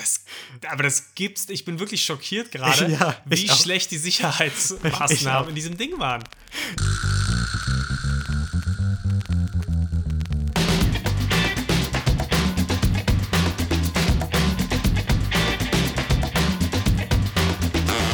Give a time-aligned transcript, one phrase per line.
[0.00, 0.24] Das,
[0.70, 1.46] aber das gibt's.
[1.50, 3.60] Ich bin wirklich schockiert gerade, Ja, wie auch.
[3.60, 6.24] schlecht die Sicherheitsmaßnahmen in diesem Ding waren.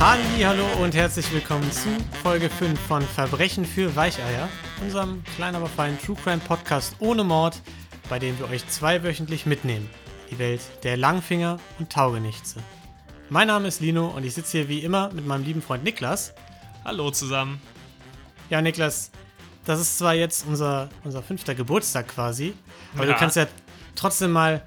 [0.00, 1.88] Hallo und herzlich willkommen zu
[2.22, 4.48] Folge 5 von Verbrechen für Weicheier,
[4.82, 7.60] unserem kleinen aber feinen True Crime Podcast ohne Mord,
[8.08, 9.88] bei dem wir euch zweiwöchentlich mitnehmen.
[10.30, 12.62] Die Welt der Langfinger und Taugenichtse.
[13.28, 16.32] Mein Name ist Lino und ich sitze hier wie immer mit meinem lieben Freund Niklas.
[16.84, 17.60] Hallo zusammen.
[18.50, 19.10] Ja, Niklas,
[19.64, 22.54] das ist zwar jetzt unser, unser fünfter Geburtstag quasi,
[22.94, 23.12] aber Ja.
[23.12, 23.46] du kannst ja
[23.94, 24.62] trotzdem mal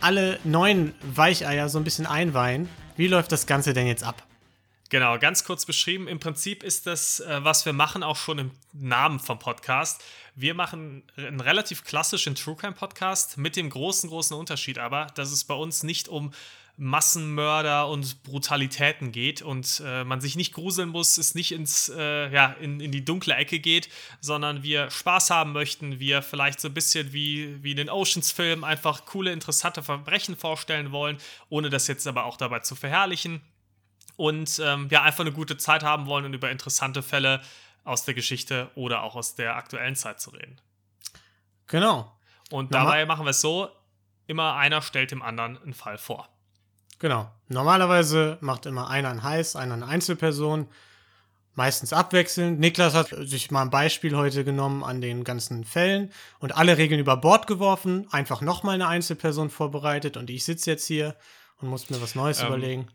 [0.00, 2.68] alle neuen Weicheier so ein bisschen einweihen.
[2.96, 4.22] Wie läuft das Ganze denn jetzt ab?
[4.90, 6.06] Genau, ganz kurz beschrieben.
[6.06, 10.02] Im Prinzip ist das, äh, was wir machen, auch schon im Namen vom Podcast.
[10.34, 15.30] Wir machen einen relativ klassischen True Crime Podcast mit dem großen, großen Unterschied aber, dass
[15.30, 16.32] es bei uns nicht um
[16.78, 22.32] Massenmörder und Brutalitäten geht und äh, man sich nicht gruseln muss, es nicht ins, äh,
[22.32, 26.68] ja, in, in die dunkle Ecke geht, sondern wir Spaß haben möchten, wir vielleicht so
[26.68, 31.18] ein bisschen wie, wie in den Oceans-Filmen einfach coole, interessante Verbrechen vorstellen wollen,
[31.50, 33.42] ohne das jetzt aber auch dabei zu verherrlichen.
[34.16, 37.42] Und ähm, ja, einfach eine gute Zeit haben wollen und über interessante Fälle
[37.84, 40.60] aus der Geschichte oder auch aus der aktuellen Zeit zu reden.
[41.66, 42.12] Genau.
[42.50, 43.70] Und dabei machen wir es so,
[44.26, 46.28] immer einer stellt dem anderen einen Fall vor.
[46.98, 47.30] Genau.
[47.48, 50.68] Normalerweise macht immer einer ein Heiß, einer eine Einzelperson.
[51.54, 52.60] Meistens abwechselnd.
[52.60, 57.00] Niklas hat sich mal ein Beispiel heute genommen an den ganzen Fällen und alle Regeln
[57.00, 61.14] über Bord geworfen, einfach nochmal eine Einzelperson vorbereitet und ich sitze jetzt hier
[61.60, 62.88] und muss mir was Neues Ähm, überlegen.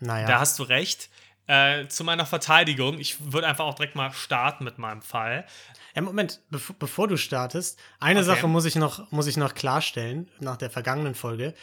[0.00, 0.26] Naja.
[0.26, 1.08] Da hast du recht.
[1.48, 5.46] Äh, zu meiner Verteidigung, ich würde einfach auch direkt mal starten mit meinem Fall.
[5.94, 8.26] Ja, Moment, bev bevor du startest, eine Okay.
[8.26, 11.54] Sache muss ich, noch, muss ich noch klarstellen, nach der vergangenen Folge.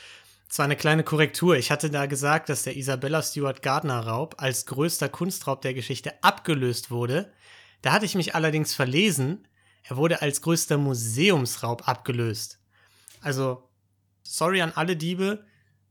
[0.50, 1.56] Es war eine kleine Korrektur.
[1.56, 6.13] Ich hatte da gesagt, dass der Isabella Stewart Gardner Raub als größter Kunstraub der Geschichte
[6.23, 7.31] abgelöst wurde.
[7.83, 9.47] Da hatte ich mich allerdings verlesen.
[9.84, 12.59] Er wurde als größter Museumsraub abgelöst.
[13.22, 13.69] Also,
[14.23, 15.46] sorry an alle Diebe.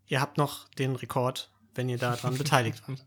[0.07, 3.01] Ihr habt noch den Rekord, wenn ihr daran beteiligt wart.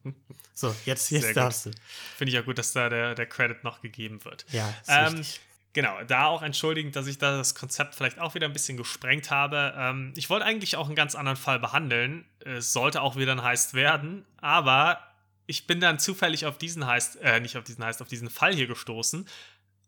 [0.54, 1.38] So, jetzt, Sehr jetzt gut.
[1.38, 1.72] darfst du.
[2.18, 4.46] Finde ich ja gut, dass da der, der Credit noch gegeben wird.
[4.52, 5.40] Ja, ist Ähm, richtig.
[5.74, 9.30] genau, da auch entschuldigend, dass ich da das Konzept vielleicht auch wieder ein bisschen gesprengt
[9.32, 9.74] habe.
[9.78, 12.26] Ähm, ich wollte eigentlich auch einen ganz anderen Fall behandeln.
[12.40, 15.00] Es sollte auch wieder ein Heist werden, aber
[15.46, 18.54] ich bin dann zufällig auf diesen Heist, äh, nicht auf diesen Heist, auf diesen Fall
[18.54, 19.28] hier gestoßen.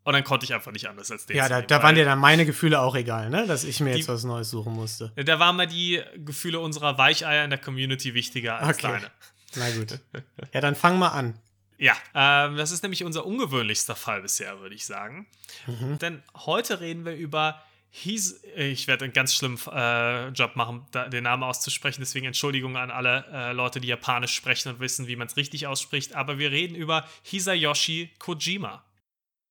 [0.10, 2.18] Und dann konnte ich einfach nicht anders als den Ja, da, da waren dir dann
[2.18, 3.46] meine Gefühle auch egal, ne?
[3.46, 5.12] Dass ich mir Die- jetzt was Neues suchen musste.
[5.16, 8.88] Da waren mir die Gefühle unserer Weicheier in der Community wichtiger als Okay.
[8.92, 9.12] deine.
[9.56, 10.00] Na gut.
[10.52, 11.36] Ja, dann fang mal an.
[11.78, 15.28] Ja, ähm, das ist nämlich unser ungewöhnlichster Fall bisher, würde ich sagen.
[15.68, 16.00] Mhm.
[16.00, 17.62] Denn heute reden wir über
[17.92, 22.78] His ich werde einen ganz schlimmen äh, Job machen, da, den Namen auszusprechen, deswegen Entschuldigung
[22.78, 26.40] an alle äh, Leute, die Japanisch sprechen und wissen, wie man es richtig ausspricht, aber
[26.40, 28.84] wir reden über Hisayoshi Kojima.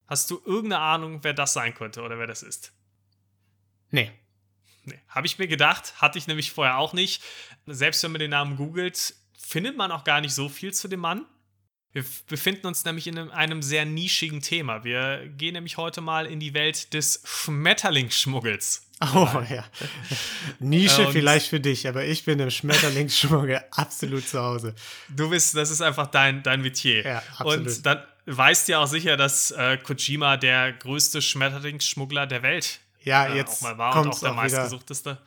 [0.09, 2.73] Hast du irgendeine Ahnung, wer das sein könnte oder wer das ist?
[3.91, 4.11] Nee.
[4.85, 7.23] Nee, habe ich mir gedacht, hatte ich nämlich vorher auch nicht.
[7.67, 11.01] Selbst wenn man den Namen googelt, findet man auch gar nicht so viel zu dem
[11.01, 11.27] Mann.
[11.93, 14.85] Wir befinden uns nämlich in einem, sehr nischigen Thema.
[14.85, 18.87] Wir gehen nämlich heute mal in die Welt des Schmetterlingsschmuggels.
[19.15, 19.65] Oh ja.
[20.59, 24.75] Nische und- vielleicht für dich, aber ich bin im Schmetterlingsschmuggel absolut zu Hause.
[25.09, 27.05] Du bist, das ist einfach dein, dein Metier.
[27.05, 27.67] Ja, absolut.
[27.67, 28.03] Und dann
[28.37, 33.59] weißt ja auch sicher, dass äh, Kojima der größte Schmetterlingsschmuggler der Welt Ja, äh, jetzt
[33.59, 34.35] auch mal war und auch der auch wieder.
[34.35, 35.19] meistgesuchteste.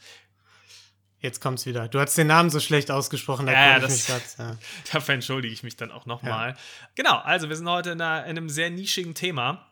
[1.19, 1.87] Jetzt kommt's wieder.
[1.87, 4.57] Du hast den Namen so schlecht ausgesprochen, da Ja, konnte ich das- ja.
[4.91, 6.57] Dafür entschuldige ich mich dann auch nochmal.
[6.95, 9.67] Genau, also wir sind heute in, einer, in einem sehr nischigen Thema.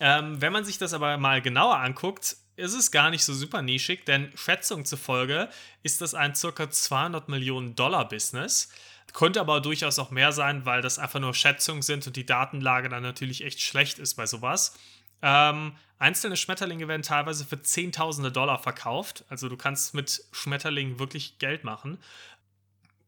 [0.00, 3.62] Ähm, wenn man sich das aber mal genauer anguckt, ist es gar nicht so super
[3.62, 5.48] nischig, denn Schätzungen zufolge
[5.84, 8.68] ist das ein circa 200 Millionen Dollar Business.
[9.12, 12.88] Könnte aber durchaus auch mehr sein, weil das einfach nur Schätzungen sind und die Datenlage
[12.88, 14.74] dann natürlich echt schlecht ist bei sowas.
[15.20, 19.24] Ähm, einzelne Schmetterlinge werden teilweise für Zehntausende Dollar verkauft.
[19.28, 21.98] Also du kannst mit Schmetterlingen wirklich Geld machen.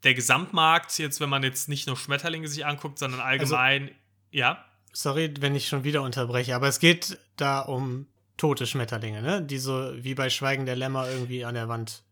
[0.02, 3.90] Der Gesamtmarkt, jetzt wenn man jetzt nicht nur Schmetterlinge sich anguckt, sondern allgemein,
[4.30, 4.64] ja,
[4.96, 8.06] Sorry, wenn ich schon wieder unterbreche, aber es geht da um
[8.36, 9.42] tote Schmetterlinge, ne?
[9.42, 12.04] Die so wie bei Schweigen der Lämmer irgendwie an der Wand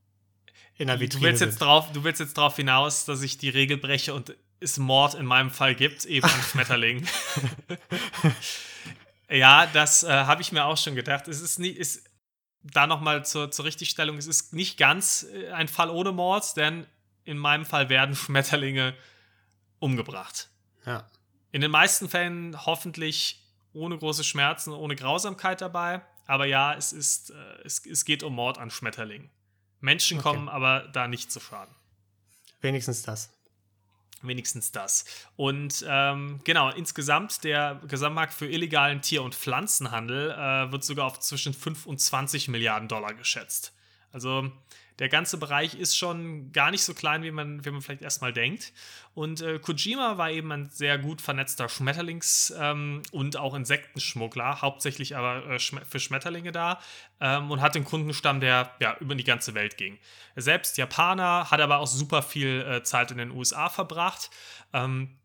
[0.82, 1.62] in der Vitrine du willst jetzt sind.
[1.62, 5.24] drauf, du willst jetzt drauf hinaus, dass ich die Regel breche und es Mord in
[5.24, 7.08] meinem Fall gibt, eben an Schmetterlingen.
[9.30, 11.28] ja, das äh, habe ich mir auch schon gedacht.
[11.28, 12.10] Es ist nicht, ist
[12.62, 16.86] da nochmal zur, zur Richtigstellung, es ist nicht ganz äh, ein Fall ohne Mord, denn
[17.24, 18.94] in meinem Fall werden Schmetterlinge
[19.78, 20.50] umgebracht.
[20.84, 21.06] Ja.
[21.52, 23.40] In den meisten Fällen hoffentlich
[23.72, 26.02] ohne große Schmerzen, ohne Grausamkeit dabei.
[26.26, 29.30] Aber ja, es ist, äh, es, es geht um Mord an Schmetterlingen.
[29.82, 30.28] Menschen Okay.
[30.30, 31.74] kommen aber da nicht zu Schaden.
[32.62, 33.30] Wenigstens das.
[34.22, 35.04] Wenigstens das.
[35.36, 41.18] Und ähm, genau, insgesamt der Gesamtmarkt für illegalen Tier- und Pflanzenhandel äh, wird sogar auf
[41.18, 43.72] zwischen 5 und 20 Milliarden Dollar geschätzt.
[44.12, 44.50] Also
[44.98, 48.32] der ganze Bereich ist schon gar nicht so klein, wie man, wie man vielleicht erstmal
[48.32, 48.72] denkt.
[49.14, 55.16] Und äh, Kojima war eben ein sehr gut vernetzter Schmetterlings- ähm, und auch Insektenschmuggler, hauptsächlich
[55.16, 56.80] aber äh, für Schmetterlinge da
[57.20, 59.98] ähm, und hat den Kundenstamm, der ja über die ganze Welt ging.
[60.34, 64.30] Er selbst Japaner, hat aber auch super viel äh, Zeit in den USA verbracht.
[64.72, 65.18] Ähm,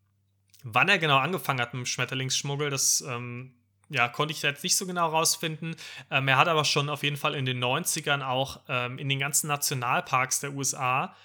[0.64, 3.54] wann er genau angefangen hat mit dem Schmetterlingsschmuggel, das ähm,
[3.90, 5.76] ja, konnte ich jetzt nicht so genau rausfinden.
[6.12, 9.20] Ähm, er hat aber schon auf jeden Fall in den 90ern auch ähm, in den
[9.20, 11.16] ganzen Nationalparks der USA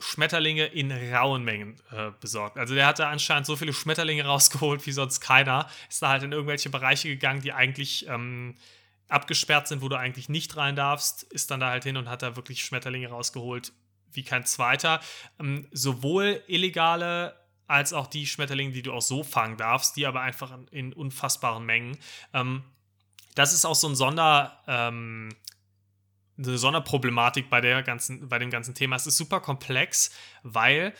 [0.00, 2.56] Schmetterlinge in rauen Mengen äh, besorgt.
[2.56, 5.68] Also der hatte anscheinend so viele Schmetterlinge rausgeholt wie sonst keiner.
[5.88, 8.54] Ist da halt in irgendwelche Bereiche gegangen, die eigentlich ähm,
[9.08, 11.24] abgesperrt sind, wo du eigentlich nicht rein darfst.
[11.24, 13.72] Ist dann da halt hin und hat da wirklich Schmetterlinge rausgeholt
[14.12, 15.00] wie kein zweiter.
[15.38, 17.36] Ähm, sowohl illegale
[17.70, 21.64] als auch die Schmetterlinge, die du auch so fangen darfst, die aber einfach in, unfassbaren
[21.64, 21.96] Mengen.
[22.34, 22.64] Ähm,
[23.34, 25.28] das ist auch so ein Sonder, ähm,
[26.36, 28.96] eine Sonderproblematik bei, der ganzen, bei dem ganzen Thema.
[28.96, 30.10] Es ist super komplex,
[30.42, 30.94] weil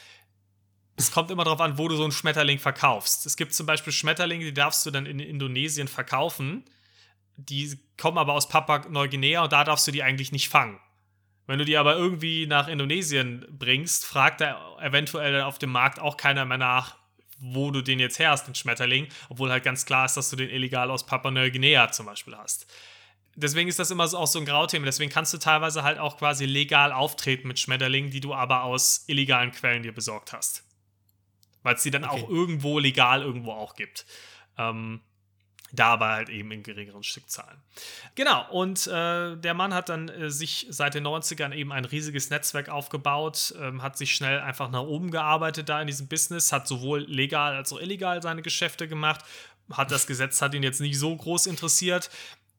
[0.97, 3.27] es kommt immer darauf an, wo du so einen Schmetterling verkaufst.
[3.27, 6.65] Es gibt zum Beispiel Schmetterlinge, die darfst du dann in Indonesien verkaufen.
[7.37, 10.79] Die kommen aber aus Papua-Neuguinea und da darfst du die eigentlich nicht fangen.
[11.51, 16.17] Wenn du die aber irgendwie nach Indonesien bringst, fragt da eventuell auf dem Markt auch
[16.17, 16.97] keiner mehr nach,
[17.41, 20.37] wo du den jetzt her hast, den Schmetterling, obwohl halt ganz klar ist, dass du
[20.37, 22.73] den illegal aus Papua-Neuguinea zum Beispiel hast.
[23.35, 24.85] Deswegen ist das immer so, auch so ein Grauthema.
[24.85, 29.03] Deswegen kannst du teilweise halt auch quasi legal auftreten mit Schmetterlingen, die du aber aus
[29.09, 30.63] illegalen Quellen dir besorgt hast.
[31.65, 32.15] Weil es die dann okay.
[32.15, 34.07] auch irgendwo legal irgendwo auch gibt.
[34.57, 35.01] Ähm,
[35.73, 37.59] da aber halt eben in geringeren Stückzahlen.
[38.15, 42.31] Genau, und äh, der Mann hat dann äh, sich seit den 90ern eben ein riesiges
[42.31, 46.67] Netzwerk aufgebaut, ähm, hat sich schnell einfach nach oben gearbeitet da in diesem Business, hat
[46.67, 49.25] sowohl legal als auch illegal seine Geschäfte gemacht,
[49.73, 52.11] hat das Gesetz, hat ihn jetzt nicht so groß interessiert.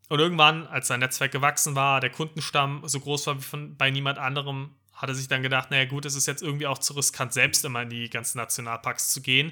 [0.10, 3.90] Und irgendwann, als sein Netzwerk gewachsen war, der Kundenstamm so groß war wie von, bei
[3.92, 6.94] niemand anderem, hat er sich dann gedacht, naja gut, es ist jetzt irgendwie auch zu
[6.94, 9.52] riskant, selbst immer in die ganzen Nationalparks zu gehen.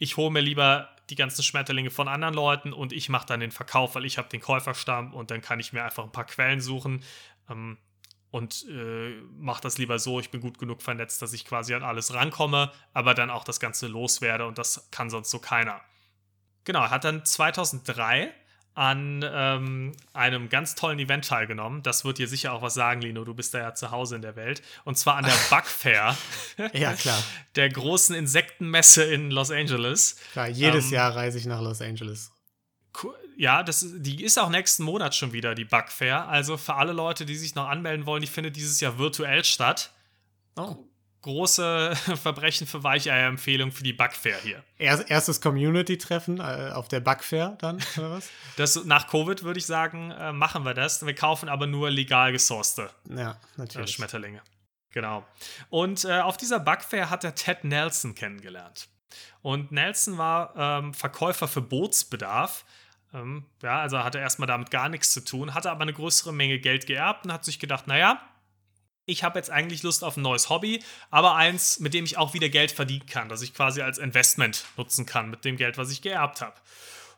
[0.00, 3.50] Ich hole mir lieber die ganzen Schmetterlinge von anderen Leuten und ich mache dann den
[3.50, 6.62] Verkauf, weil ich habe den Käuferstamm und dann kann ich mir einfach ein paar Quellen
[6.62, 7.04] suchen
[7.50, 7.76] ähm,
[8.30, 10.18] und äh, mache das lieber so.
[10.18, 13.60] Ich bin gut genug vernetzt, dass ich quasi an alles rankomme, aber dann auch das
[13.60, 15.82] Ganze loswerde und das kann sonst so keiner.
[16.64, 18.32] Genau, er hat dann 2003
[18.80, 21.82] an ähm, einem ganz tollen Event teilgenommen.
[21.82, 23.24] Das wird dir sicher auch was sagen, Lino.
[23.24, 24.62] Du bist da ja zu Hause in der Welt.
[24.84, 26.16] Und zwar an der Bug Fair.
[26.72, 27.22] ja, klar.
[27.56, 30.16] Der großen Insektenmesse in Los Angeles.
[30.32, 32.32] Klar, jedes ähm, Jahr reise ich nach Los Angeles.
[33.36, 36.26] Ja, das, die ist auch nächsten Monat schon wieder, die Bug Fair.
[36.28, 39.92] Also für alle Leute, die sich noch anmelden wollen, die findet dieses Jahr virtuell statt.
[40.56, 40.89] Oh
[41.22, 44.62] große Verbrechen für Weicheier-Empfehlung für die Bugfair hier.
[44.78, 48.30] erstes Community-Treffen äh, auf der Bugfair dann, oder was?
[48.56, 51.04] das, nach Covid würde ich sagen, äh, machen wir das.
[51.04, 54.42] Wir kaufen aber nur legal gesourcete ja, äh, Schmetterlinge.
[54.92, 55.24] Genau.
[55.68, 58.88] Und äh, auf dieser Bugfair hat er Ted Nelson kennengelernt.
[59.42, 62.64] Und Nelson war ähm, Verkäufer für Bootsbedarf.
[63.14, 66.58] Ähm, ja, also hatte erstmal damit gar nichts zu tun, hatte aber eine größere Menge
[66.58, 68.20] Geld geerbt und hat sich gedacht, naja,
[69.10, 72.34] ich habe jetzt eigentlich Lust auf ein neues Hobby, aber eins, mit dem ich auch
[72.34, 75.90] wieder Geld verdienen kann, das ich quasi als Investment nutzen kann mit dem Geld, was
[75.90, 76.54] ich geerbt habe.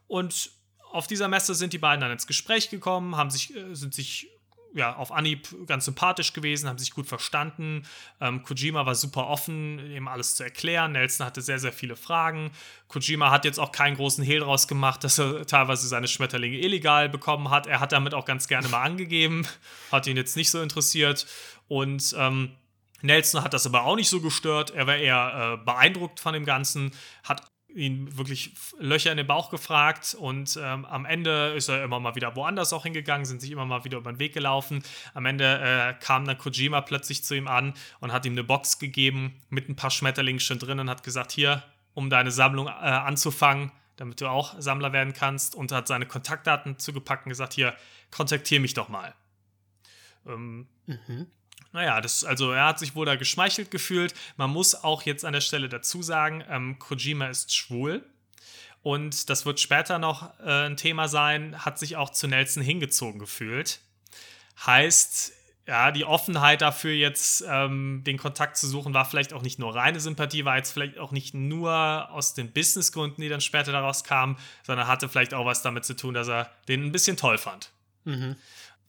[0.09, 0.51] Und
[0.91, 4.29] auf dieser Messe sind die beiden dann ins Gespräch gekommen, haben sich, äh, sind sich
[4.75, 7.85] ja, auf Anhieb ganz sympathisch gewesen, haben sich gut verstanden.
[8.21, 10.93] Ähm, Kojima war super offen, ihm alles zu erklären.
[10.93, 12.51] Nelson hatte sehr, sehr viele Fragen.
[12.89, 17.09] Kojima hat jetzt auch keinen großen Hehl draus gemacht, dass er teilweise seine Schmetterlinge illegal
[17.09, 17.67] bekommen hat.
[17.67, 19.47] Er hat damit auch ganz gerne mal angegeben,
[19.91, 21.27] hat ihn jetzt nicht so interessiert.
[21.69, 22.53] Und ähm,
[23.03, 24.71] Nelson hat das aber auch nicht so gestört.
[24.71, 26.93] Er war eher äh, beeindruckt von dem Ganzen,
[27.25, 32.01] hat ihn wirklich Löcher in den Bauch gefragt und ähm, am Ende ist er immer
[32.01, 34.83] mal wieder woanders auch hingegangen, sind sich immer mal wieder über den Weg gelaufen.
[35.15, 38.79] Am Ende äh, kam dann Kojima plötzlich zu ihm an und hat ihm eine Box
[38.79, 41.63] gegeben mit ein paar Schmetterlingen schon drin und hat gesagt, hier,
[41.95, 46.79] um deine Sammlung äh, anzufangen, damit du auch Sammler werden kannst und hat seine Kontaktdaten
[46.79, 47.75] zugepackt und gesagt, hier,
[48.11, 49.15] kontaktiere mich doch mal.
[50.27, 51.27] Ähm, mhm.
[51.73, 54.15] Naja, das, also er hat sich wohl da geschmeichelt gefühlt.
[54.37, 58.05] Man muss auch jetzt an der Stelle dazu sagen, ähm, Kojima ist schwul.
[58.83, 63.21] Und das wird später noch äh, ein Thema sein, hat sich auch zu Nelson hingezogen
[63.21, 63.81] gefühlt.
[64.67, 65.33] Heißt,
[65.67, 69.75] ja, die Offenheit dafür, jetzt ähm, den Kontakt zu suchen, war vielleicht auch nicht nur
[69.75, 74.03] reine Sympathie, war jetzt vielleicht auch nicht nur aus den Businessgründen, die dann später daraus
[74.03, 77.39] kamen, sondern hatte vielleicht auch was damit zu tun, dass er den ein bisschen toll
[77.39, 77.71] fand.
[78.05, 78.35] Mhm.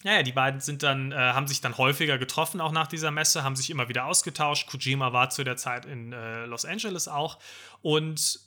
[0.03, 3.43] Naja, die beiden sind dann, äh, haben sich dann häufiger getroffen, auch nach dieser Messe,
[3.43, 4.69] haben sich immer wieder ausgetauscht.
[4.69, 7.39] Kojima war zu der Zeit in äh, Los Angeles auch.
[7.81, 8.39] Und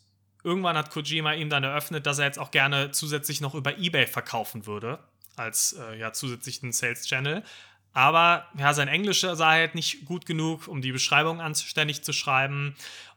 [0.44, 4.06] irgendwann hat Kojima ihm dann eröffnet, dass er jetzt auch gerne zusätzlich noch über Ebay
[4.06, 4.98] verkaufen würde,
[5.36, 7.42] als äh, ja, zusätzlichen Sales-Channel.
[7.94, 12.76] Aber ja, sein Englisch sei halt nicht gut genug, um die Beschreibung anständig zu schreiben.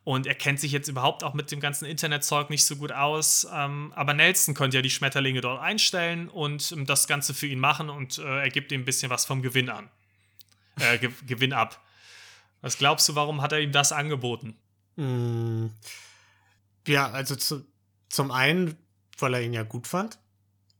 [0.09, 3.47] Und er kennt sich jetzt überhaupt auch mit dem ganzen Internetzeug nicht so gut aus.
[3.53, 7.59] Ähm, aber Nelson könnte ja die Schmetterlinge dort einstellen und ähm, das Ganze für ihn
[7.59, 9.87] machen und äh, er gibt ihm ein bisschen was vom Gewinn an.
[10.79, 11.79] Äh, Ge Gewinn ab.
[12.61, 14.57] Was glaubst du, warum hat er ihm das angeboten?
[14.95, 15.67] Mm,
[16.87, 17.63] ja, also zu,
[18.09, 18.77] zum einen,
[19.19, 20.17] weil er ihn ja gut fand.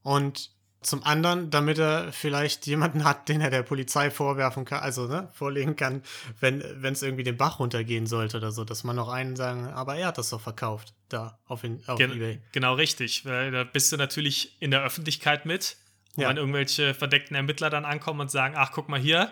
[0.02, 0.50] Und
[0.82, 5.30] zum anderen, damit er vielleicht jemanden hat, den er der Polizei vorwerfen kann, also ne,
[5.34, 6.04] vorlegen kann,
[6.40, 9.96] wenn es irgendwie den Bach runtergehen sollte oder so, dass man noch einen sagen, aber
[9.98, 12.42] er hat das doch verkauft, da auf, in, auf Gen Ebay.
[12.54, 15.76] Genau richtig, weil da bist du natürlich in der Öffentlichkeit mit,
[16.16, 16.30] und Ja.
[16.30, 19.32] wenn irgendwelche verdeckten Ermittler dann ankommen und sagen, ach, guck mal hier,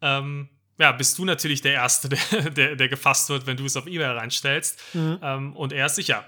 [0.00, 0.48] ähm,
[0.78, 3.86] ja, bist du natürlich der Erste, der, der, der gefasst wird, wenn du es auf
[3.86, 4.80] Ebay reinstellst.
[4.94, 5.18] Mhm.
[5.22, 6.24] Ähm, und er ist sicher.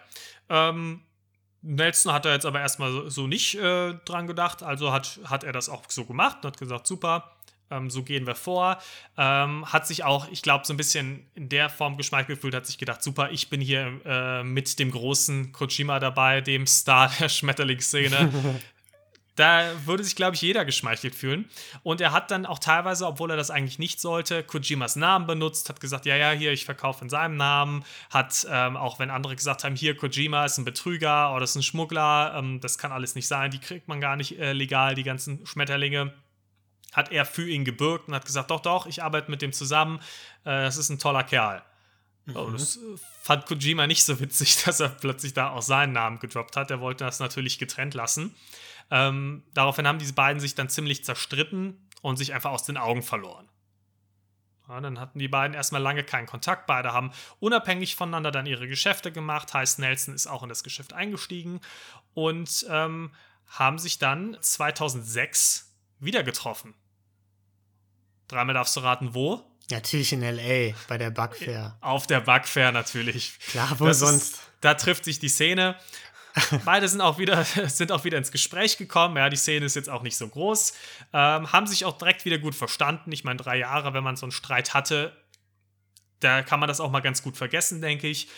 [0.49, 1.03] Ähm,
[1.67, 5.45] Nelson hat da jetzt aber erstmal so, so nicht äh, dran gedacht, also hat, hat
[5.45, 7.37] er das auch so gemacht und hat gesagt, super,
[7.71, 8.79] ähm, so gehen wir vor.
[9.17, 12.67] Ähm, hat sich auch, ich glaube, so ein bisschen in der Form geschmeichelt gefühlt, hat
[12.67, 17.29] sich gedacht, super, ich bin hier äh, mit dem großen Kojima dabei, dem Star der
[17.29, 18.61] Schmetterlingsszene.
[19.37, 21.49] Da würde sich, glaube ich, jeder geschmeichelt fühlen.
[21.83, 25.69] Und er hat dann auch teilweise, obwohl er das eigentlich nicht sollte, Kojimas Namen benutzt,
[25.69, 27.85] hat gesagt, ja, ja, hier, ich verkaufe in seinem Namen.
[28.11, 31.63] Hat, ähm, auch wenn andere gesagt haben, hier, Kojima ist ein Betrüger oder ist ein
[31.63, 35.05] Schmuggler, ähm, das kann alles nicht sein, die kriegt man gar nicht äh, legal, die
[35.05, 36.15] ganzen Schmetterlinge.
[36.93, 39.99] Hat er für ihn gebürgt und hat gesagt, doch, doch, ich arbeite mit dem zusammen,
[40.45, 41.63] äh, das ist ein toller Kerl.
[42.35, 42.81] Oh, das äh,
[43.23, 46.71] fand Kojima nicht so witzig, dass er plötzlich da auch seinen Namen gedroppt hat.
[46.71, 48.35] Er wollte das natürlich getrennt lassen.
[48.91, 53.03] Ähm, daraufhin haben diese beiden sich dann ziemlich zerstritten und sich einfach aus den Augen
[53.03, 53.49] verloren.
[54.69, 56.67] Ja, dann hatten die beiden erstmal lange keinen Kontakt.
[56.67, 59.55] Beide haben unabhängig voneinander dann ihre Geschäfte gemacht.
[59.55, 61.61] Heißt, Nelson ist auch in das Geschäft eingestiegen
[62.15, 63.13] und ähm,
[63.47, 66.75] haben sich dann 2006 wieder getroffen.
[68.29, 69.45] Dreimal darfst du raten, wo?
[69.71, 70.75] Natürlich in L.A.
[70.89, 71.77] bei der Bugfair.
[71.81, 73.39] Auf der Bugfair natürlich.
[73.39, 74.35] Klar, wo Das sonst?
[74.35, 75.77] Ist, da trifft sich die Szene.
[76.65, 79.17] Beide sind auch, wieder, sind auch wieder ins Gespräch gekommen.
[79.17, 80.75] Ja, die Szene ist jetzt auch nicht so groß.
[81.13, 83.13] Ähm, haben sich auch direkt wieder gut verstanden.
[83.13, 85.17] Ich meine, drei Jahre, wenn man so einen Streit hatte,
[86.21, 88.29] da kann man das auch mal ganz gut vergessen, denke ich.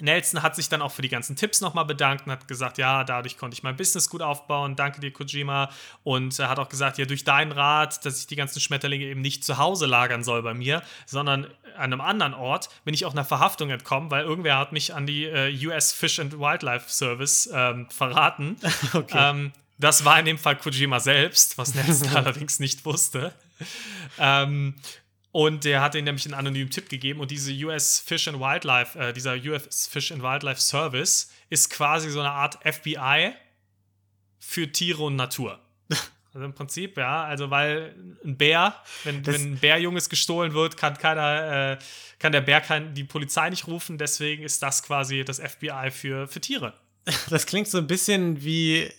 [0.00, 3.04] Nelson hat sich dann auch für die ganzen Tipps nochmal bedankt und hat gesagt, ja,
[3.04, 5.70] dadurch konnte ich mein Business gut aufbauen, danke dir, Kojima.
[6.04, 9.20] Und er hat auch gesagt, ja, durch deinen Rat, dass ich die ganzen Schmetterlinge eben
[9.20, 13.12] nicht zu Hause lagern soll bei mir, sondern an einem anderen Ort, bin ich auch
[13.12, 17.48] einer Verhaftung entkommen, weil irgendwer hat mich an die äh, US Fish and Wildlife Service
[17.52, 18.56] ähm, verraten.
[18.92, 19.30] Okay.
[19.30, 23.32] Ähm, das war in dem Fall Kojima selbst, was Nelson allerdings nicht wusste.
[24.18, 24.74] Ähm,
[25.32, 27.20] und der hat ihnen nämlich einen anonymen Tipp gegeben.
[27.20, 32.10] Und diese US Fish and Wildlife, äh, dieser US Fish and Wildlife Service ist quasi
[32.10, 33.32] so eine Art FBI
[34.38, 35.58] für Tiere und Natur.
[36.34, 40.76] Also im Prinzip, ja, also weil ein Bär, wenn, Das- wenn ein Bärjunges gestohlen wird,
[40.76, 41.78] kann keiner, äh,
[42.18, 46.28] kann der Bär kein, die Polizei nicht rufen, deswegen ist das quasi das FBI für,
[46.28, 46.74] für Tiere.
[47.30, 48.92] Das klingt so ein bisschen wie,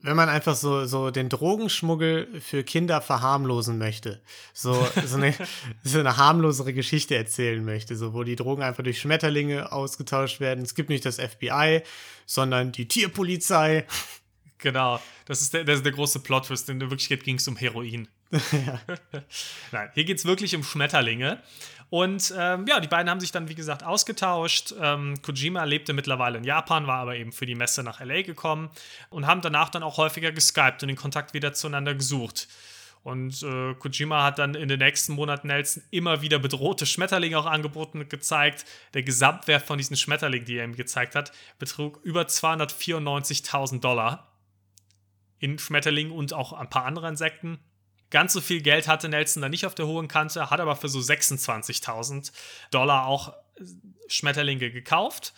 [0.00, 4.20] wenn man einfach so, so den Drogenschmuggel für Kinder verharmlosen möchte.
[4.52, 5.34] So, so, eine,
[5.84, 10.64] so eine harmlosere Geschichte erzählen möchte, so wo die Drogen einfach durch Schmetterlinge ausgetauscht werden.
[10.64, 11.82] Es gibt nicht das FBI,
[12.26, 13.86] sondern die Tierpolizei.
[14.58, 16.70] Genau, das ist der, das ist der große Plot-Twist.
[16.70, 18.08] In Wirklichkeit ging es um Heroin.
[19.70, 21.42] Nein, hier geht es wirklich um Schmetterlinge.
[21.88, 24.74] Und ähm, ja, die beiden haben sich dann, wie gesagt, ausgetauscht.
[24.80, 28.70] Ähm, Kojima lebte mittlerweile in Japan, war aber eben für die Messe nach LA gekommen
[29.08, 32.48] und haben danach dann auch häufiger geskypt und den Kontakt wieder zueinander gesucht.
[33.04, 37.46] Und äh, Kojima hat dann in den nächsten Monaten Nelson immer wieder bedrohte Schmetterlinge auch
[37.46, 38.64] angeboten und gezeigt.
[38.94, 44.32] Der Gesamtwert von diesen Schmetterlingen, die er ihm gezeigt hat, betrug über 294.000 Dollar
[45.38, 47.60] in Schmetterlingen und auch ein paar andere Insekten.
[48.10, 50.88] Ganz so viel Geld hatte Nelson da nicht auf der hohen Kante, hat aber für
[50.88, 52.32] so 26.000
[52.70, 53.64] Dollar auch äh,
[54.08, 55.34] Schmetterlinge gekauft.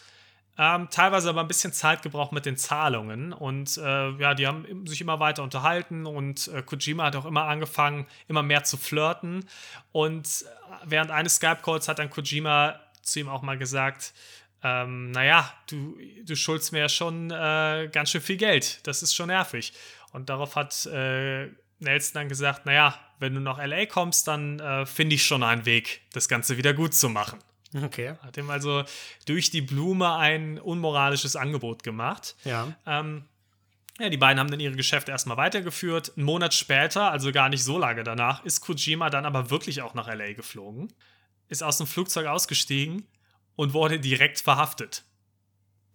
[0.60, 4.86] Ähm, teilweise aber ein bisschen Zeit gebraucht mit den Zahlungen und äh, ja, die haben
[4.88, 9.44] sich immer weiter unterhalten und äh, Kojima hat auch immer angefangen, immer mehr zu flirten
[9.92, 10.44] und äh,
[10.84, 14.14] während eines Skype-Calls hat dann Kojima zu ihm auch mal gesagt,
[14.64, 19.14] ähm, naja, du, du schuldest mir ja schon äh, ganz schön viel Geld, das ist
[19.14, 19.72] schon nervig.
[20.12, 24.86] Und darauf hat äh, Nelson dann gesagt, naja, wenn du nach LA kommst, dann äh,
[24.86, 27.38] finde ich schon einen Weg, das Ganze wieder gut zu machen.
[27.74, 28.14] Okay.
[28.22, 28.84] Hat ihm also
[29.26, 32.34] durch die Blume ein unmoralisches Angebot gemacht.
[32.44, 32.74] Ja.
[32.86, 33.24] Ähm,
[33.98, 36.12] Ja, die beiden haben dann ihre Geschäfte erstmal weitergeführt.
[36.16, 39.94] Einen Monat später, also gar nicht so lange danach, ist Kojima dann aber wirklich auch
[39.94, 40.92] nach LA geflogen,
[41.48, 43.06] ist aus dem Flugzeug ausgestiegen
[43.56, 45.04] und wurde direkt verhaftet.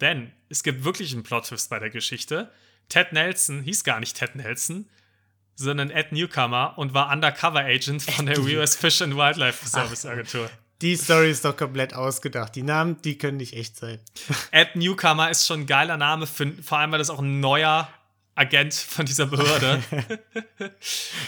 [0.01, 2.51] Denn es gibt wirklich einen Plot-Twist bei der Geschichte.
[2.89, 4.89] Ted Nelson hieß gar nicht Ted Nelson,
[5.55, 10.49] sondern Ed Newcomer und war Undercover Agent von der US Fish and Wildlife Service Agentur.
[10.81, 12.55] Die Story ist doch komplett ausgedacht.
[12.55, 13.99] Die Namen, die können nicht echt sein.
[14.51, 17.87] Ed Newcomer ist schon ein geiler Name, für, vor allem weil das auch ein neuer
[18.35, 19.81] Agent von dieser Behörde.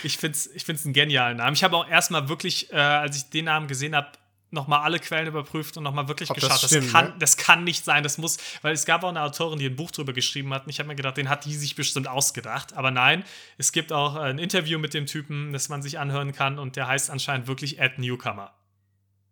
[0.04, 1.54] ich finde es ich find's einen genialen Namen.
[1.54, 4.10] Ich habe auch erstmal wirklich, äh, als ich den Namen gesehen habe,
[4.52, 6.64] nochmal alle Quellen überprüft und nochmal wirklich Ob das geschaut.
[6.64, 7.16] Das, stimmt, kann, ne?
[7.20, 8.04] das kann nicht sein.
[8.04, 10.66] Das muss, weil es gab auch eine Autorin, die ein Buch drüber geschrieben hat.
[10.66, 12.74] Und ich habe mir gedacht, den hat die sich bestimmt ausgedacht.
[12.74, 13.24] Aber nein,
[13.58, 16.60] es gibt auch ein Interview mit dem Typen, das man sich anhören kann.
[16.60, 18.54] Und der heißt anscheinend wirklich Ed Newcomer.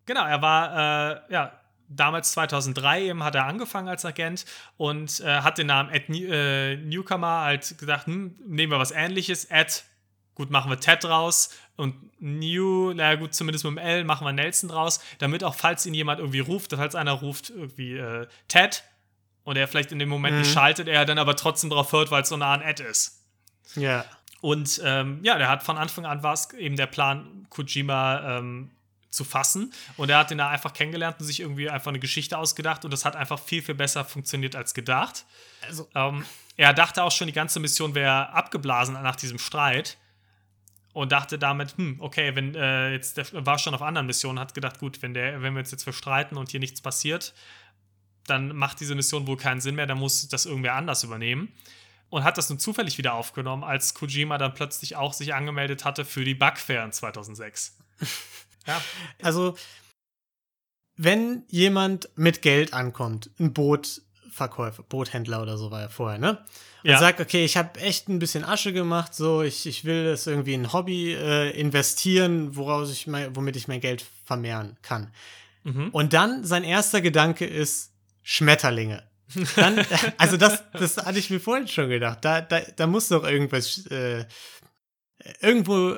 [0.05, 4.46] Genau, er war, äh, ja, damals 2003 eben hat er angefangen als Agent
[4.77, 8.91] und äh, hat den Namen Ed New äh, Newcomer halt gedacht, hm, nehmen wir was
[8.91, 9.84] ähnliches, Ed,
[10.36, 14.34] gut, machen wir Ted draus und New, naja gut, zumindest mit dem L machen wir
[14.34, 18.84] Nelson draus, damit auch, falls ihn jemand irgendwie ruft, falls einer ruft irgendwie äh, Ted
[19.44, 22.24] und er vielleicht in dem Moment nicht schaltet, er dann aber trotzdem drauf hört, weil
[22.24, 23.24] es so nah an Ed ist.
[23.75, 24.06] Ja.
[24.42, 28.72] Und ähm, ja, der hat von Anfang an war es eben der Plan, Kojima ähm,
[29.10, 29.74] zu fassen.
[29.96, 32.84] Und er hat ihn da einfach kennengelernt und sich irgendwie einfach eine Geschichte ausgedacht.
[32.84, 35.25] Und das hat einfach viel, viel besser funktioniert als gedacht.
[35.66, 36.25] Also, Ähm,
[36.58, 39.98] er dachte auch schon, die ganze Mission wäre abgeblasen nach diesem Streit.
[40.93, 44.53] Und dachte damit, hm, okay, wenn äh, jetzt der war schon auf anderen Missionen, hat
[44.53, 47.33] gedacht, gut, wenn, der, wenn wir uns jetzt verstreiten und hier nichts passiert,
[48.27, 51.51] dann macht diese Mission wohl keinen Sinn mehr, dann muss das irgendwer anders übernehmen.
[52.09, 56.05] Und hat das nun zufällig wieder aufgenommen, als Kojima dann plötzlich auch sich angemeldet hatte
[56.05, 57.75] für die Bugfair in 2006.
[58.67, 58.81] ja,
[59.23, 59.57] also,
[60.95, 63.53] wenn jemand mit Geld ankommt, ein
[64.34, 66.40] Bootverkäufer, Boothändler oder so war er vorher, ne?
[66.84, 67.00] Und Ja.
[67.00, 70.54] sagt, okay, ich habe echt ein bisschen Asche gemacht, so, ich, ich will das irgendwie
[70.54, 75.12] in ein Hobby äh, investieren, woraus ich mein, womit ich mein Geld vermehren kann.
[75.63, 75.90] Mhm.
[75.90, 77.92] Und dann sein erster Gedanke ist
[78.24, 79.04] Schmetterlinge.
[79.56, 79.86] Dann,
[80.17, 82.19] also das, das hatte ich mir vorhin schon gedacht.
[82.22, 84.26] Da, da, da muss doch irgendwas, äh,
[85.41, 85.96] irgendwo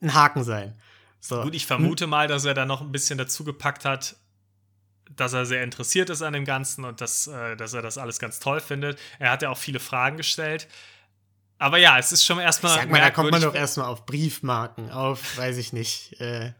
[0.00, 0.74] ein Haken sein.
[1.18, 1.42] So.
[1.42, 4.16] Gut, ich vermute mal, dass er da noch ein bisschen dazu gepackt hat,
[5.16, 8.18] dass er sehr interessiert ist an dem Ganzen und dass, äh, dass er das alles
[8.18, 8.98] ganz toll findet.
[9.18, 10.68] Er hat ja auch viele Fragen gestellt.
[11.58, 12.78] Aber ja, es ist schon erstmal.
[12.78, 16.52] Sag mal, da kommt man doch erstmal auf Briefmarken, auf, weiß ich nicht, äh,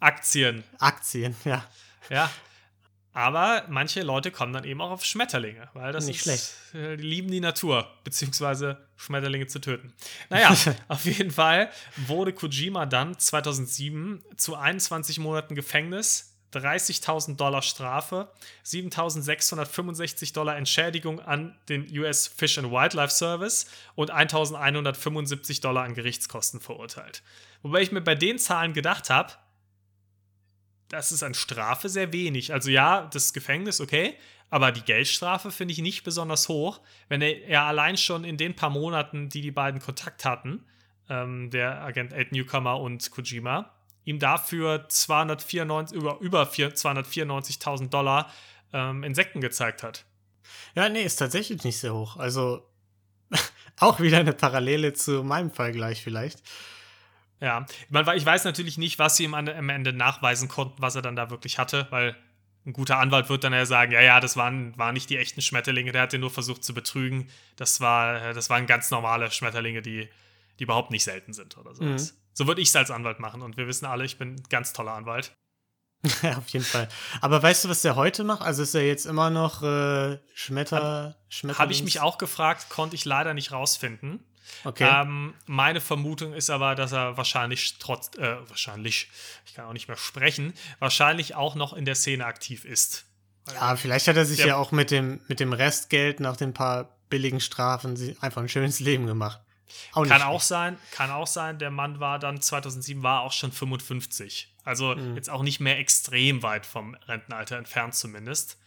[0.00, 0.64] Aktien.
[0.78, 1.64] Aktien, ja.
[2.10, 2.30] Ja.
[3.12, 7.02] Aber manche Leute kommen dann eben auch auf Schmetterlinge, weil das Nicht ist, äh, die
[7.02, 9.92] lieben die Natur, beziehungsweise Schmetterlinge zu töten.
[10.30, 10.54] Naja,
[10.88, 18.28] auf jeden Fall wurde Kojima dann 2007 zu 21 Monaten Gefängnis, 30.000 Dollar Strafe,
[18.64, 26.60] 7.665 Dollar Entschädigung an den US Fish and Wildlife Service und 1.175 Dollar an Gerichtskosten
[26.60, 27.22] verurteilt.
[27.62, 29.32] Wobei ich mir bei den Zahlen gedacht habe,
[30.88, 32.52] das ist an Strafe sehr wenig.
[32.52, 34.16] Also ja, das Gefängnis, okay,
[34.50, 38.70] aber die Geldstrafe finde ich nicht besonders hoch, wenn er, allein schon in den paar
[38.70, 40.64] Monaten, die die beiden Kontakt hatten,
[41.10, 43.70] ähm, der Agent Ed Newcomer und Kojima,
[44.08, 48.32] ihm dafür 294, über, über vier- 294.000 Dollar
[48.72, 50.06] ähm, Insekten gezeigt hat.
[50.74, 52.16] Ja, nee, ist tatsächlich nicht sehr hoch.
[52.16, 52.66] Also
[53.78, 56.42] auch wieder eine Parallele zu meinem Fall gleich vielleicht.
[57.40, 61.02] Ja, man, ich weiß natürlich nicht, was sie ihm am Ende nachweisen konnten, was er
[61.02, 62.16] dann da wirklich hatte, weil
[62.64, 65.42] ein guter Anwalt wird dann ja sagen, ja, ja, das waren, waren nicht die echten
[65.42, 67.28] Schmetterlinge, der hat den nur versucht zu betrügen.
[67.56, 70.08] Das, war, das waren ganz normale Schmetterlinge, die,
[70.58, 72.16] die überhaupt nicht selten sind oder sowas.
[72.38, 74.72] So würde ich es als Anwalt machen und wir wissen alle, ich bin ein ganz
[74.72, 75.36] toller Anwalt.
[76.22, 76.88] Ja, auf jeden Fall.
[77.20, 78.42] Aber weißt du, was der heute macht?
[78.42, 81.58] Also ist er jetzt immer noch äh, Schmetter, Schmetterlings...
[81.58, 84.24] Habe ich mich auch gefragt, konnte ich leider nicht rausfinden.
[84.62, 84.88] Okay.
[84.88, 89.10] Ähm, meine Vermutung ist aber, dass er wahrscheinlich trotz, äh, wahrscheinlich,
[89.44, 93.06] ich kann auch nicht mehr sprechen, wahrscheinlich auch noch in der Szene aktiv ist.
[93.52, 97.00] ja, vielleicht hat er sich ja auch mit dem, mit dem Restgeld nach den paar
[97.10, 99.40] billigen Strafen einfach ein schönes Leben gemacht.
[99.92, 100.24] Auch Kann schlecht.
[100.24, 104.54] auch sein, kann auch sein, der Mann war dann 2007 war auch schon 55.
[104.64, 105.16] Also Mhm.
[105.16, 108.58] jetzt auch nicht mehr extrem weit vom Rentenalter entfernt zumindest.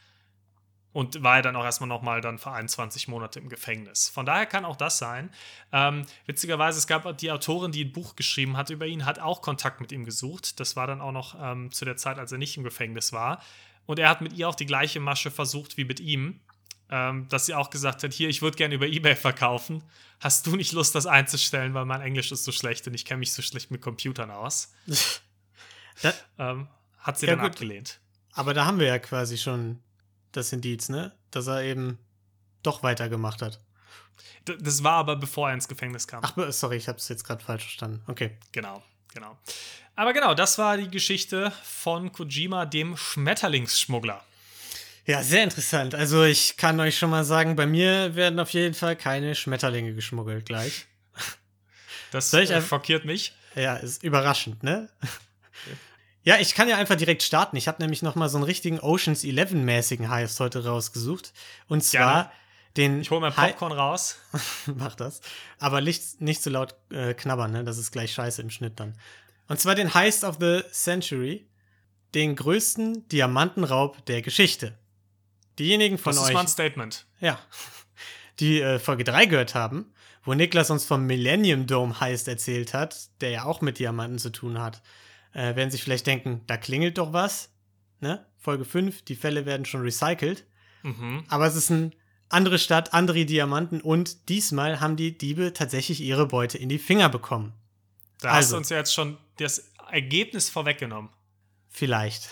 [0.93, 4.09] Und war ja dann auch erstmal nochmal dann für 21 Monate im Gefängnis.
[4.09, 5.29] Von daher kann auch das sein.
[5.71, 9.41] Ähm, witzigerweise, es gab die Autorin, die ein Buch geschrieben hat über ihn, hat auch
[9.41, 10.59] Kontakt mit ihm gesucht.
[10.59, 13.41] Das war dann auch noch ähm, zu der Zeit, als er nicht im Gefängnis war.
[13.85, 16.41] Und er hat mit ihr auch die gleiche Masche versucht wie mit ihm.
[16.93, 19.81] Ähm, dass sie auch gesagt hat, hier, ich würde gerne über Ebay verkaufen.
[20.19, 23.19] Hast du nicht Lust, das einzustellen, weil mein Englisch ist so schlecht und ich kenne
[23.19, 24.73] mich so schlecht mit Computern aus?
[26.01, 26.67] Da, Ähm,
[26.99, 27.51] hat sie Ja, dann gut.
[27.53, 27.99] abgelehnt.
[28.33, 29.81] aber da haben wir ja quasi schon
[30.33, 31.13] das Indiz, ne?
[31.31, 31.97] Dass er eben
[32.63, 33.59] doch weitergemacht hat.
[34.47, 36.23] D das war aber bevor er ins Gefängnis kam.
[36.23, 38.03] Ach, sorry, ich habe es jetzt gerade falsch verstanden.
[38.07, 38.37] Okay.
[38.51, 39.37] Genau, genau.
[39.95, 44.23] Aber genau, das war die Geschichte von Kojima, dem Schmetterlingsschmuggler.
[45.05, 45.95] Ja, sehr interessant.
[45.95, 49.93] Also ich kann euch schon mal sagen, bei mir werden auf jeden Fall keine Schmetterlinge
[49.93, 50.85] geschmuggelt gleich.
[52.11, 53.33] Das äh, schockiert mich.
[53.55, 54.89] Ja, ist überraschend, ne?
[56.23, 57.57] Ja, ich kann ja einfach direkt starten.
[57.57, 61.33] Ich habe nämlich noch mal so einen richtigen Oceans 11 mäßigen Heist heute rausgesucht
[61.67, 62.31] und zwar ja.
[62.77, 64.17] den Ich hole mein Popcorn Hi raus.
[64.67, 65.21] Mach das,
[65.57, 67.63] aber nicht nicht so laut äh, knabbern, ne?
[67.63, 68.95] Das ist gleich scheiße im Schnitt dann.
[69.47, 71.49] Und zwar den Heist of the Century,
[72.13, 74.77] den größten Diamantenraub der Geschichte.
[75.59, 76.19] Diejenigen von euch.
[76.19, 77.05] Das ist mal ein Statement.
[77.19, 77.39] Ja.
[78.39, 83.09] Die äh, Folge 3 gehört haben, wo Niklas uns vom Millennium Dome Heist erzählt hat,
[83.21, 84.81] der ja auch mit Diamanten zu tun hat
[85.33, 87.49] äh, werden sich vielleicht denken, da klingelt doch was.
[87.99, 88.25] Ne?
[88.37, 90.45] Folge 5, die Fälle werden schon recycelt.
[90.83, 91.23] Mhm.
[91.27, 91.91] Aber es ist eine
[92.29, 97.09] andere Stadt, andere Diamanten und diesmal haben die Diebe tatsächlich ihre Beute in die Finger
[97.09, 97.53] bekommen.
[98.19, 101.11] Da also, hast du uns ja jetzt schon das Ergebnis vorweggenommen.
[101.69, 102.29] Vielleicht.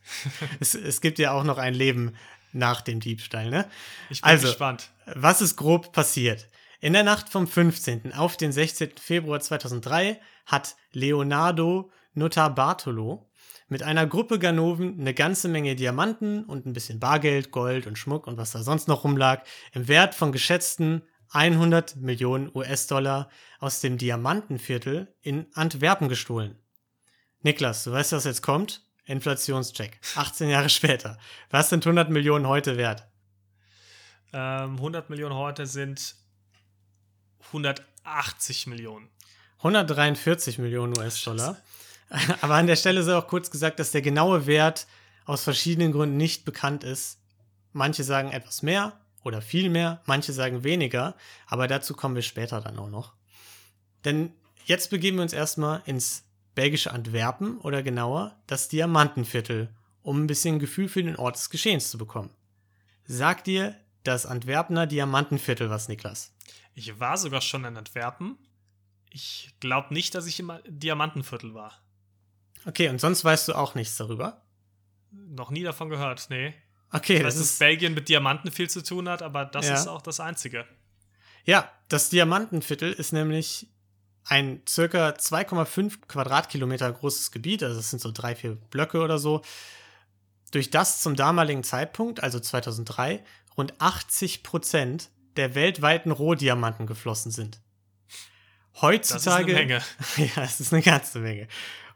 [0.60, 2.14] es, es gibt ja auch noch ein Leben
[2.52, 3.68] nach dem Diebstahl, ne?
[4.10, 4.90] Ich bin also, gespannt.
[5.06, 6.48] Was ist grob passiert?
[6.80, 8.12] In der Nacht vom 15.
[8.12, 8.92] auf den 16.
[9.00, 13.28] Februar 2003 hat Leonardo Notarbartolo
[13.68, 18.26] mit einer Gruppe Ganoven eine ganze Menge Diamanten und ein bisschen Bargeld, Gold und Schmuck
[18.26, 23.28] und was da sonst noch rumlag, im Wert von geschätzten 100 Millionen US-Dollar
[23.60, 26.58] aus dem Diamantenviertel in Antwerpen gestohlen.
[27.42, 28.87] Niklas, du weißt, was jetzt kommt?
[29.08, 29.98] Inflationscheck.
[30.16, 31.18] 18 Jahre später.
[31.50, 33.08] Was sind 100 Millionen heute wert?
[34.32, 36.14] Ähm, 100 Millionen heute sind
[37.46, 39.08] 180 Millionen.
[39.58, 41.56] 143 Millionen US-Dollar.
[42.42, 44.86] Aber an der Stelle sei auch kurz gesagt, dass der genaue Wert
[45.24, 47.18] aus verschiedenen Gründen nicht bekannt ist.
[47.72, 51.14] Manche sagen etwas mehr oder viel mehr, manche sagen weniger,
[51.46, 53.14] aber dazu kommen wir später dann auch noch.
[54.04, 54.32] Denn
[54.64, 56.27] jetzt begeben wir uns erstmal ins
[56.58, 61.88] belgische Antwerpen oder genauer das Diamantenviertel, um ein bisschen Gefühl für den Ort des Geschehens
[61.88, 62.30] zu bekommen.
[63.04, 66.34] Sagt dir das Antwerpener Diamantenviertel was, Niklas?
[66.74, 68.38] Ich war sogar schon in Antwerpen.
[69.08, 71.80] Ich glaube nicht, dass ich im Diamantenviertel war.
[72.66, 74.42] Okay, und sonst weißt du auch nichts darüber?
[75.12, 76.54] Noch nie davon gehört, nee.
[76.90, 79.74] Okay, ich weiß, das dass Belgien mit Diamanten viel zu tun hat, aber das ja.
[79.74, 80.66] ist auch das Einzige.
[81.44, 83.68] Ja, das Diamantenviertel ist nämlich
[84.28, 89.42] ein circa 2,5 Quadratkilometer großes Gebiet, also es sind so drei, vier Blöcke oder so,
[90.50, 93.24] durch das zum damaligen Zeitpunkt, also 2003,
[93.56, 97.60] rund 80 Prozent der weltweiten Rohdiamanten geflossen sind.
[98.80, 99.16] Heutzutage.
[99.16, 99.82] Das ist eine Menge.
[100.36, 101.48] ja, es ist eine ganze Menge.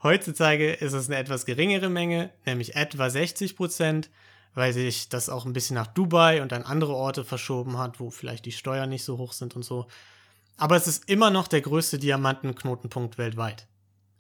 [0.03, 4.11] Heutzutage ist es eine etwas geringere Menge, nämlich etwa 60 Prozent,
[4.55, 8.11] weil sich das auch ein bisschen nach Dubai und an andere Orte verschoben hat, wo
[8.11, 9.87] vielleicht die Steuern nicht so hoch sind und so.
[10.63, 13.67] Aber es ist immer noch der größte Diamantenknotenpunkt weltweit.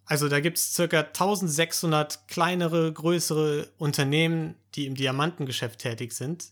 [0.07, 6.46] Also da gibt es circa 1600 kleinere, größere Unternehmen, die im Diamantengeschäft tätig sind,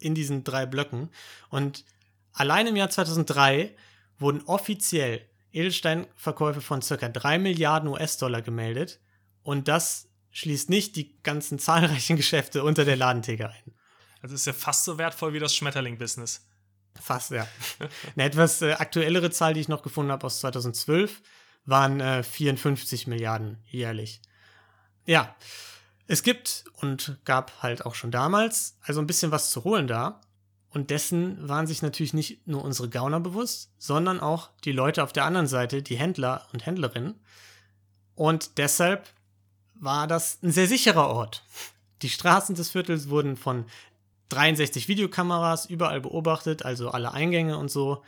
[0.00, 1.08] in diesen drei Blöcken.
[1.48, 1.86] Und
[2.34, 3.74] allein im Jahr 2003
[4.18, 7.08] wurden offiziell Edelsteinverkäufe von ca.
[7.08, 9.00] 3 Milliarden US-Dollar gemeldet
[9.42, 13.72] und das schließt nicht die ganzen zahlreichen Geschäfte unter der Ladentheke ein.
[14.20, 16.46] Also ist ja fast so wertvoll wie das Schmetterling-Business.
[17.00, 17.46] Fast, ja.
[18.16, 21.22] Eine etwas äh, aktuellere Zahl, die ich noch gefunden habe aus 2012,
[21.64, 24.20] waren äh, 54 Milliarden jährlich.
[25.04, 25.34] Ja,
[26.06, 30.20] es gibt und gab halt auch schon damals also ein bisschen was zu holen da.
[30.70, 35.12] Und dessen waren sich natürlich nicht nur unsere Gauner bewusst, sondern auch die Leute auf
[35.12, 37.14] der anderen Seite, die Händler und Händlerinnen.
[38.14, 39.08] Und deshalb
[39.74, 41.44] war das ein sehr sicherer Ort.
[42.02, 43.64] Die Straßen des Viertels wurden von
[44.28, 48.02] 63 Videokameras überall beobachtet, also alle Eingänge und so.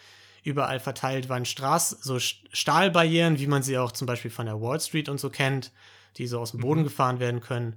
[0.45, 4.81] Überall verteilt waren Straßen, so Stahlbarrieren, wie man sie auch zum Beispiel von der Wall
[4.81, 5.73] Street und so kennt,
[6.17, 6.85] die so aus dem Boden mhm.
[6.85, 7.77] gefahren werden können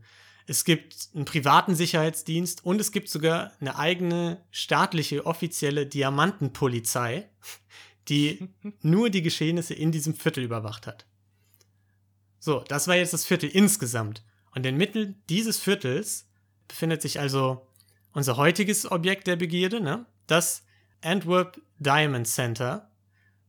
[0.51, 7.29] es gibt einen privaten Sicherheitsdienst und es gibt sogar eine eigene staatliche offizielle Diamantenpolizei,
[8.09, 8.49] die
[8.81, 11.05] nur die Geschehnisse in diesem Viertel überwacht hat.
[12.39, 14.23] So, das war jetzt das Viertel insgesamt.
[14.53, 16.27] Und inmitten dieses Viertels
[16.67, 17.65] befindet sich also
[18.13, 20.05] unser heutiges Objekt der Begierde, ne?
[20.27, 20.63] das
[21.01, 22.89] Antwerp Diamond Center,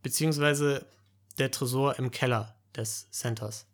[0.02, 0.86] beziehungsweise
[1.38, 3.66] der Tresor im Keller des Centers.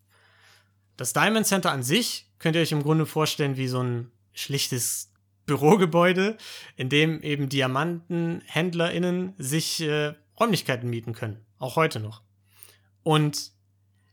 [0.96, 5.10] Das Diamond Center an sich könnt ihr euch im Grunde vorstellen wie so ein schlichtes
[5.46, 6.36] Bürogebäude,
[6.76, 11.44] in dem eben DiamantenhändlerInnen sich äh, Räumlichkeiten mieten können.
[11.58, 12.22] Auch heute noch.
[13.02, 13.52] Und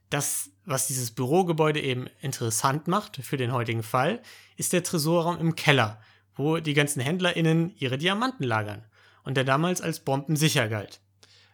[0.09, 4.21] das, was dieses Bürogebäude eben interessant macht für den heutigen Fall,
[4.55, 6.01] ist der Tresorraum im Keller,
[6.35, 8.83] wo die ganzen HändlerInnen ihre Diamanten lagern.
[9.23, 10.99] und der damals als bombensicher galt.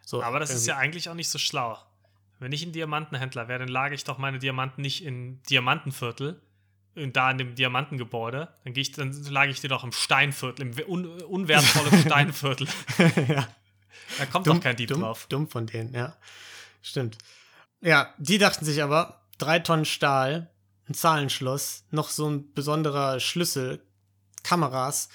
[0.04, 0.60] So, Aber das irgendwie.
[0.60, 1.78] ist ja eigentlich auch nicht so schlau.
[2.38, 6.42] Wenn ich ein Diamantenhändler wäre, dann lage ich doch meine Diamanten nicht in Diamantenviertel,
[6.94, 10.88] und da in dem Diamantengebäude, dann, ich, dann lage ich die doch im Steinviertel, im
[10.88, 12.68] un unwertvollen Steinviertel.
[13.28, 13.48] ja.
[14.18, 15.26] Da kommt dumm, doch kein Dieb dumm, drauf.
[15.28, 16.14] Dumm von denen, ja.
[16.82, 17.16] Stimmt.
[17.80, 20.50] Ja, die dachten sich aber, drei Tonnen Stahl,
[20.88, 23.80] ein Zahlenschloss, noch so ein besonderer Schlüssel,
[24.42, 25.08] Kameras,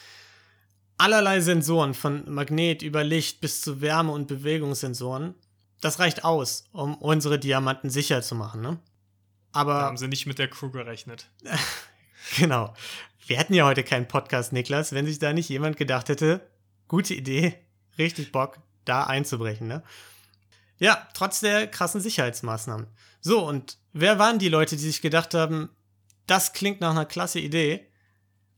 [0.98, 5.36] allerlei Sensoren von Magnet über Licht bis zu Wärme- und Bewegungssensoren.
[5.82, 8.80] Das reicht aus, um unsere Diamanten sicher zu machen, ne?
[9.52, 9.76] Aber.
[9.76, 11.30] Da haben sie nicht mit der Crew gerechnet.
[12.38, 12.74] genau.
[13.26, 16.48] Wir hätten ja heute keinen Podcast, Niklas, wenn sich da nicht jemand gedacht hätte,
[16.88, 17.56] gute Idee,
[17.98, 19.84] richtig Bock, da einzubrechen, ne?
[20.80, 22.88] Ja, trotz der krassen Sicherheitsmaßnahmen.
[23.20, 25.70] So, und wer waren die Leute, die sich gedacht haben,
[26.28, 27.88] das klingt nach einer klasse Idee?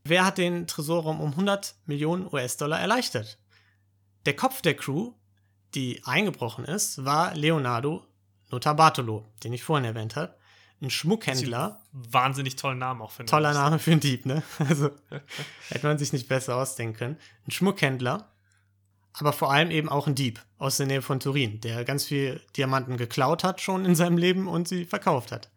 [0.09, 3.37] Wer hat den Tresorraum um 100 Millionen US-Dollar erleichtert?
[4.25, 5.13] Der Kopf der Crew,
[5.75, 8.03] die eingebrochen ist, war Leonardo
[8.49, 10.35] Notarbartolo, den ich vorhin erwähnt habe.
[10.81, 11.83] Ein Schmuckhändler.
[11.91, 14.41] Wahnsinnig tollen Namen auch, finde Toller Name für einen Dieb, ne?
[14.67, 14.89] Also
[15.69, 17.17] hätte man sich nicht besser ausdenken können.
[17.47, 18.31] Ein Schmuckhändler,
[19.13, 22.41] aber vor allem eben auch ein Dieb aus der Nähe von Turin, der ganz viel
[22.57, 25.51] Diamanten geklaut hat schon in seinem Leben und sie verkauft hat.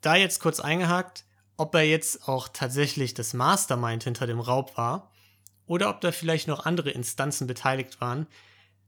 [0.00, 5.10] Da jetzt kurz eingehakt, ob er jetzt auch tatsächlich das Mastermind hinter dem Raub war
[5.66, 8.26] oder ob da vielleicht noch andere Instanzen beteiligt waren,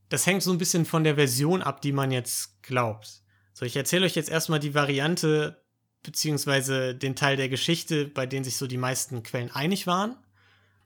[0.08, 3.22] das hängt so ein bisschen von der Version ab, die man jetzt glaubt.
[3.52, 5.62] So, ich erzähle euch jetzt erstmal die Variante
[6.02, 10.16] beziehungsweise den Teil der Geschichte, bei denen sich so die meisten Quellen einig waren.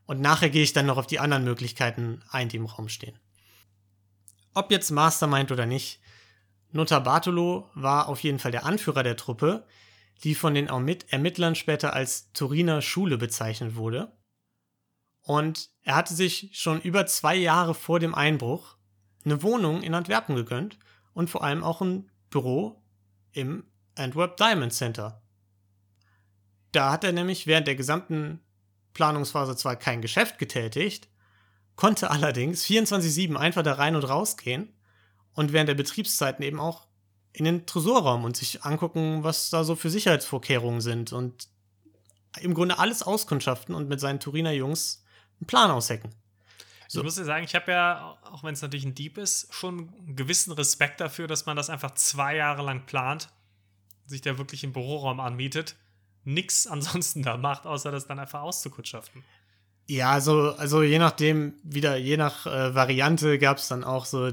[0.05, 3.17] Und nachher gehe ich dann noch auf die anderen Möglichkeiten ein, die im Raum stehen.
[4.53, 5.99] Ob jetzt Mastermind oder nicht,
[6.71, 9.65] Notar Bartolo war auf jeden Fall der Anführer der Truppe,
[10.23, 14.15] die von den Ermittlern später als Turiner Schule bezeichnet wurde.
[15.21, 18.77] Und er hatte sich schon über zwei Jahre vor dem Einbruch
[19.25, 20.77] eine Wohnung in Antwerpen gegönnt
[21.13, 22.83] und vor allem auch ein Büro
[23.31, 25.21] im Antwerp Diamond Center.
[26.71, 28.39] Da hat er nämlich während der gesamten
[28.93, 31.07] Planungsphase zwar kein Geschäft getätigt,
[31.75, 34.73] konnte allerdings 24-7 einfach da rein und rausgehen
[35.33, 36.87] und während der Betriebszeiten eben auch
[37.33, 41.47] in den Tresorraum und sich angucken, was da so für Sicherheitsvorkehrungen sind und
[42.39, 45.03] im Grunde alles auskundschaften und mit seinen Turiner Jungs
[45.39, 46.11] einen Plan aushecken.
[46.87, 46.99] So.
[46.99, 49.89] Ich muss dir sagen, ich habe ja, auch wenn es natürlich ein Dieb ist, schon
[49.97, 53.29] einen gewissen Respekt dafür, dass man das einfach zwei Jahre lang plant,
[54.05, 55.75] sich da wirklich im Büroraum anmietet,
[56.23, 59.23] nichts ansonsten da macht, außer das dann einfach auszukundschaften.
[59.87, 64.31] Ja, also, also je nachdem, wieder, je nach äh, Variante gab es dann auch so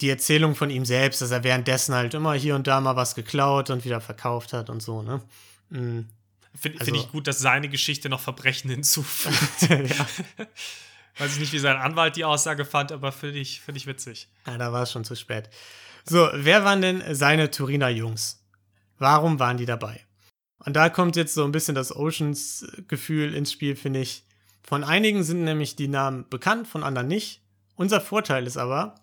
[0.00, 3.14] die Erzählung von ihm selbst, dass er währenddessen halt immer hier und da mal was
[3.14, 5.22] geklaut und wieder verkauft hat und so, ne?
[5.70, 6.08] Mhm.
[6.54, 9.62] Finde also, find ich gut, dass seine Geschichte noch Verbrechen hinzufügt.
[9.70, 10.06] ja.
[11.18, 14.28] Weiß ich nicht, wie sein Anwalt die Aussage fand, aber finde ich, find ich witzig.
[14.46, 15.48] Ja, da war es schon zu spät.
[16.04, 18.44] So, wer waren denn seine Turiner Jungs?
[18.98, 20.00] Warum waren die dabei?
[20.58, 24.24] Und da kommt jetzt so ein bisschen das Oceans-Gefühl ins Spiel, finde ich.
[24.62, 27.42] Von einigen sind nämlich die Namen bekannt, von anderen nicht.
[27.74, 28.94] Unser Vorteil ist aber,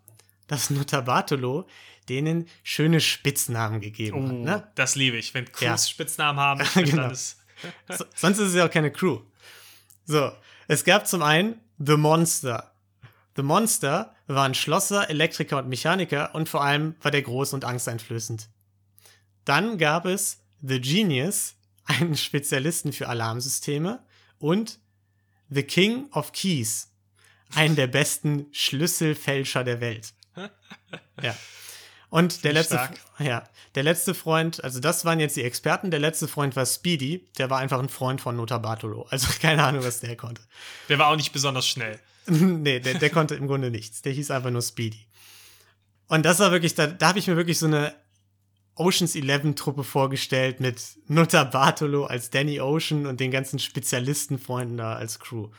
[0.49, 1.67] dass Notabartolo
[2.09, 4.63] denen schöne Spitznamen gegeben oh, hat.
[4.63, 4.71] Ne?
[4.75, 5.77] Das liebe ich, wenn Crews ja.
[5.77, 6.61] Spitznamen haben.
[6.83, 7.13] genau.
[7.13, 9.21] so, sonst ist es ja auch keine Crew.
[10.05, 10.31] So,
[10.67, 12.73] es gab zum einen The Monster.
[13.35, 17.63] The Monster war ein Schlosser, Elektriker und Mechaniker und vor allem war der groß und
[17.63, 18.49] angsteinflößend.
[19.45, 24.03] Dann gab es The Genius, einen Spezialisten für Alarmsysteme
[24.39, 24.79] und
[25.49, 26.91] The King of Keys,
[27.55, 30.13] einen der besten Schlüsselfälscher der Welt.
[31.21, 31.35] Ja.
[32.09, 33.43] Und der letzte, ja,
[33.75, 37.51] der letzte Freund, also das waren jetzt die Experten, der letzte Freund war Speedy, der
[37.51, 39.05] war einfach ein Freund von Nota Bartolo.
[39.09, 40.41] Also keine Ahnung, was der konnte.
[40.89, 41.99] Der war auch nicht besonders schnell.
[42.25, 44.01] nee, der, der konnte im Grunde nichts.
[44.01, 45.05] Der hieß einfach nur Speedy.
[46.07, 47.93] Und das war wirklich, da, da habe ich mir wirklich so eine
[48.73, 54.93] Oceans 11 Truppe vorgestellt mit Nota Bartolo als Danny Ocean und den ganzen Spezialistenfreunden da
[54.93, 55.49] als Crew.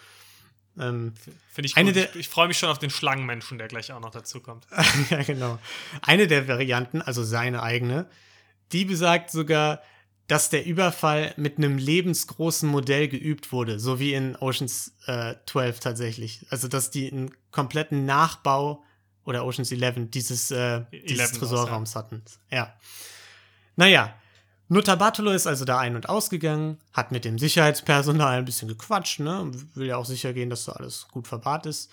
[0.79, 1.15] Ähm,
[1.53, 1.97] Finde ich gut.
[1.97, 4.67] Der, ich, ich freue mich schon auf den Schlangenmenschen, der gleich auch noch dazu kommt.
[5.11, 5.59] ja, genau.
[6.03, 8.07] Eine der Varianten, also seine eigene,
[8.73, 9.83] die besagt sogar,
[10.27, 15.81] dass der Überfall mit einem lebensgroßen Modell geübt wurde, so wie in Oceans äh, 12
[15.81, 16.47] tatsächlich.
[16.51, 18.85] Also, dass die einen kompletten Nachbau
[19.25, 22.23] oder Oceans 11 dieses, äh, dieses Tresorraums hatten.
[22.51, 22.73] Ja.
[23.75, 24.15] Naja,
[24.73, 29.51] Notarbartolo ist also da ein- und ausgegangen, hat mit dem Sicherheitspersonal ein bisschen gequatscht, ne?
[29.75, 31.91] Will ja auch sicher gehen, dass da alles gut verwahrt ist.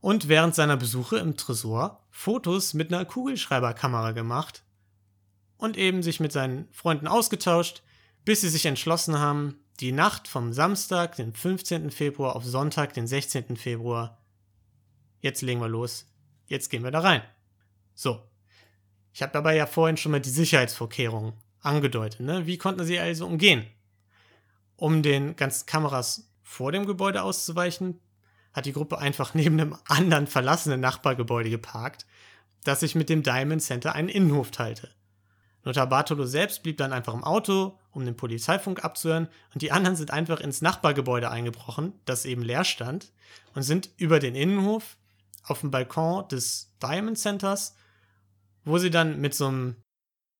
[0.00, 4.62] Und während seiner Besuche im Tresor Fotos mit einer Kugelschreiberkamera gemacht
[5.56, 7.82] und eben sich mit seinen Freunden ausgetauscht,
[8.24, 11.90] bis sie sich entschlossen haben, die Nacht vom Samstag, den 15.
[11.90, 13.56] Februar auf Sonntag, den 16.
[13.56, 14.18] Februar
[15.18, 16.06] jetzt legen wir los,
[16.46, 17.22] jetzt gehen wir da rein.
[17.96, 18.22] So.
[19.12, 21.32] Ich habe dabei ja vorhin schon mal die Sicherheitsvorkehrungen
[21.64, 22.20] angedeutet.
[22.20, 22.46] Ne?
[22.46, 23.66] Wie konnten sie also umgehen?
[24.76, 28.00] Um den ganzen Kameras vor dem Gebäude auszuweichen,
[28.52, 32.06] hat die Gruppe einfach neben einem anderen verlassenen Nachbargebäude geparkt,
[32.64, 34.90] das sich mit dem Diamond Center einen Innenhof teilte.
[35.64, 39.96] Notar Bartolo selbst blieb dann einfach im Auto, um den Polizeifunk abzuhören, und die anderen
[39.96, 43.12] sind einfach ins Nachbargebäude eingebrochen, das eben leer stand,
[43.54, 44.96] und sind über den Innenhof
[45.42, 47.76] auf dem Balkon des Diamond Centers,
[48.64, 49.76] wo sie dann mit so einem,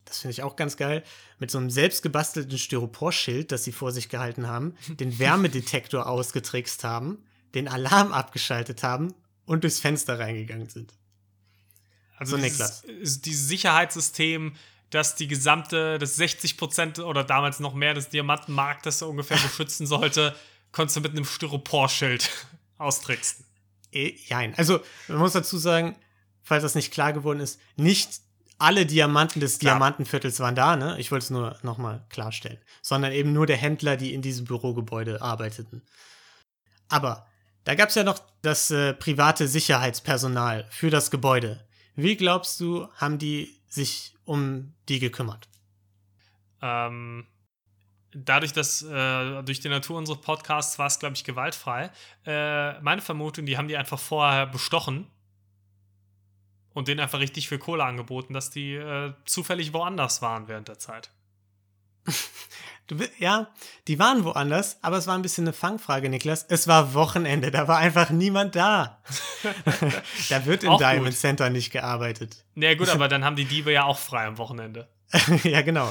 [0.05, 1.03] das finde ich auch ganz geil,
[1.39, 7.25] mit so einem selbstgebastelten Styroporschild, das sie vor sich gehalten haben, den Wärmedetektor ausgetrickst haben,
[7.55, 9.15] den Alarm abgeschaltet haben
[9.47, 10.93] und durchs Fenster reingegangen sind.
[12.17, 13.21] Also so, dieses, Niklas.
[13.21, 14.55] Dieses Sicherheitssystem,
[14.91, 20.35] das die gesamte, das 60 Prozent oder damals noch mehr des Diamantenmarktes ungefähr beschützen sollte,
[20.73, 22.31] konntest du mit einem Styroporschild
[22.79, 23.45] austricksen.
[23.93, 25.97] Nein, äh, also man muss dazu sagen,
[26.43, 28.21] falls das nicht klar geworden ist, nicht
[28.59, 29.75] alle Diamanten des Klar.
[29.75, 30.97] Diamantenviertels waren da, ne?
[30.99, 32.59] Ich wollte es nur nochmal klarstellen.
[32.83, 35.83] Sondern eben nur der Händler, die in diesem Bürogebäude arbeiteten.
[36.89, 37.27] Aber
[37.65, 41.67] da gab es ja noch das äh, private Sicherheitspersonal für das Gebäude.
[41.97, 45.49] Wie glaubst du, haben die sich um die gekümmert?
[46.61, 47.27] Ähm,
[48.13, 51.91] dadurch, dass äh, durch die Natur unseres Podcasts war es, glaube ich, gewaltfrei.
[52.27, 55.11] Äh, meine Vermutung, die haben die einfach vorher bestochen
[56.75, 60.79] und denen einfach richtig viel Kohle angeboten, dass die äh, zufällig woanders waren während der
[60.79, 61.11] Zeit.
[63.19, 63.49] Ja,
[63.89, 66.45] die waren woanders, aber es war ein bisschen eine Fangfrage, Niklas.
[66.47, 69.03] Es war Wochenende, da war einfach niemand da.
[70.29, 71.17] da wird im Diamond gut.
[71.17, 72.45] Center nicht gearbeitet.
[72.55, 74.87] Na ja, gut, aber dann haben die Diebe ja auch frei am Wochenende.
[75.45, 75.91] ja, genau.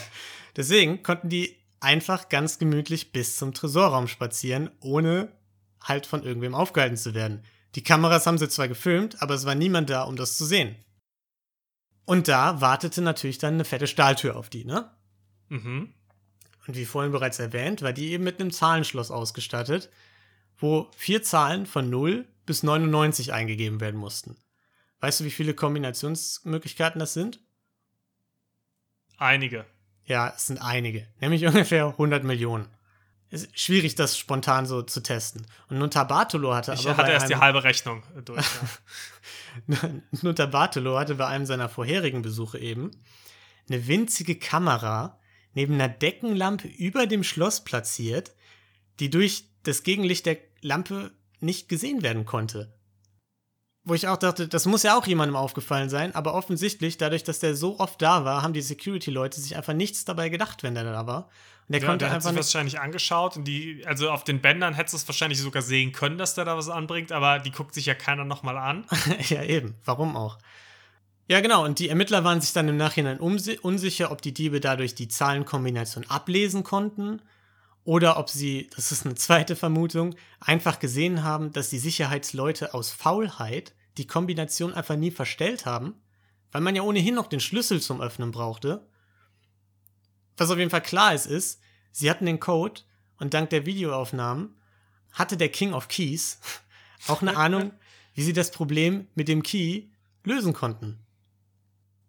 [0.56, 5.30] Deswegen konnten die einfach ganz gemütlich bis zum Tresorraum spazieren, ohne
[5.82, 7.44] halt von irgendwem aufgehalten zu werden.
[7.76, 10.76] Die Kameras haben sie zwar gefilmt, aber es war niemand da, um das zu sehen.
[12.06, 14.92] Und da wartete natürlich dann eine fette Stahltür auf die, ne?
[15.50, 15.94] Mhm.
[16.68, 19.90] Und wie vorhin bereits erwähnt, war die eben mit einem Zahlenschloss ausgestattet,
[20.58, 24.38] wo vier Zahlen von 0 bis 99 eingegeben werden mussten.
[25.00, 27.42] Weißt du, wie viele Kombinationsmöglichkeiten das sind?
[29.18, 29.66] Einige.
[30.06, 32.68] Ja, es sind einige, nämlich ungefähr 100 Millionen
[33.34, 35.46] ist schwierig, das spontan so zu testen.
[35.70, 36.92] Und Notarbartolo hatte ich aber.
[36.92, 38.46] Ich hatte erst die halbe Rechnung durch.
[39.68, 39.90] Ja.
[40.22, 42.92] Notarbartolo hatte bei einem seiner vorherigen Besuche eben
[43.68, 45.20] eine winzige Kamera
[45.54, 48.34] neben einer Deckenlampe über dem Schloss platziert,
[49.00, 52.74] die durch das Gegenlicht der Lampe nicht gesehen werden konnte
[53.86, 57.40] wo ich auch dachte, das muss ja auch jemandem aufgefallen sein, aber offensichtlich, dadurch, dass
[57.40, 60.86] der so oft da war, haben die Security-Leute sich einfach nichts dabei gedacht, wenn der
[60.86, 61.30] da war.
[61.68, 64.42] Und der ja, konnte der einfach hat sich wahrscheinlich angeschaut und die, also auf den
[64.42, 67.52] Bändern hättest du es wahrscheinlich sogar sehen können, dass der da was anbringt, aber die
[67.52, 68.86] guckt sich ja keiner nochmal an.
[69.30, 69.76] ja, eben.
[69.84, 70.38] Warum auch?
[71.28, 71.64] Ja, genau.
[71.64, 76.06] Und die Ermittler waren sich dann im Nachhinein unsicher, ob die Diebe dadurch die Zahlenkombination
[76.10, 77.22] ablesen konnten
[77.86, 82.92] oder ob sie, das ist eine zweite Vermutung, einfach gesehen haben, dass die Sicherheitsleute aus
[82.92, 85.96] Faulheit die Kombination einfach nie verstellt haben,
[86.52, 88.88] weil man ja ohnehin noch den Schlüssel zum Öffnen brauchte.
[90.38, 92.82] Was auf jeden Fall klar ist, ist, sie hatten den Code
[93.20, 94.56] und dank der Videoaufnahmen
[95.14, 96.40] hatte der King of Keys
[97.08, 97.72] auch eine Ahnung,
[98.14, 99.88] wie sie das Problem mit dem Key
[100.24, 101.00] lösen konnten.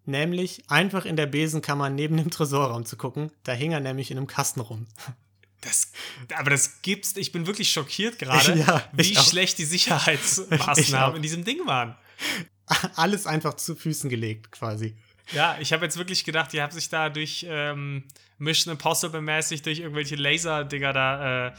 [0.06, 4.18] Nämlich einfach in der Besenkammer neben dem Tresorraum zu gucken, da hing er nämlich in
[4.18, 4.86] einem Kasten rum.
[5.64, 5.92] Das,
[6.36, 11.44] aber das gibt's, ich bin wirklich schockiert gerade, ja, wie schlecht die Sicherheitsmaßnahmen in diesem
[11.44, 11.96] Ding waren.
[12.96, 14.96] Alles einfach zu Füßen gelegt, quasi.
[15.32, 18.04] Ja, ich habe jetzt wirklich gedacht, die haben sich da durch ähm,
[18.38, 21.52] Mission Impossible mäßig durch irgendwelche Laser-Dinger da, äh,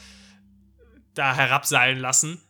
[1.15, 2.41] da herabseilen lassen.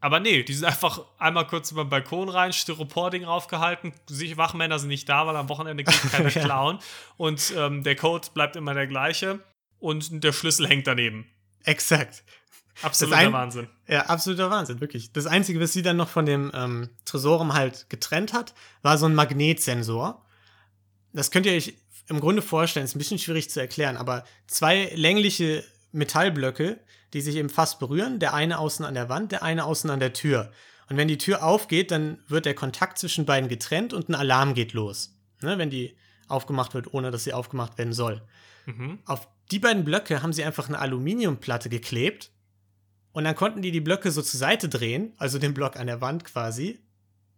[0.00, 3.92] Aber nee, die sind einfach einmal kurz über den Balkon rein, Styropor-Ding raufgehalten.
[4.36, 6.42] Wachmänner sind nicht da, weil am Wochenende geht keiner ja.
[6.42, 6.78] klauen.
[7.16, 9.40] Und ähm, der Code bleibt immer der gleiche
[9.84, 11.26] und der Schlüssel hängt daneben.
[11.62, 12.24] Exakt.
[12.82, 13.68] Absoluter ein, Wahnsinn.
[13.86, 15.12] Ja, absoluter Wahnsinn, wirklich.
[15.12, 19.06] Das Einzige, was sie dann noch von dem ähm, Tresorum halt getrennt hat, war so
[19.06, 20.24] ein Magnetsensor.
[21.12, 21.74] Das könnt ihr euch
[22.08, 26.80] im Grunde vorstellen, ist ein bisschen schwierig zu erklären, aber zwei längliche Metallblöcke,
[27.12, 30.00] die sich eben fast berühren, der eine außen an der Wand, der eine außen an
[30.00, 30.50] der Tür.
[30.88, 34.54] Und wenn die Tür aufgeht, dann wird der Kontakt zwischen beiden getrennt und ein Alarm
[34.54, 35.14] geht los.
[35.42, 38.22] Ne, wenn die aufgemacht wird, ohne dass sie aufgemacht werden soll.
[38.66, 38.98] Mhm.
[39.04, 42.30] Auf die beiden Blöcke haben sie einfach eine Aluminiumplatte geklebt
[43.12, 46.00] und dann konnten die die Blöcke so zur Seite drehen, also den Block an der
[46.00, 46.80] Wand quasi.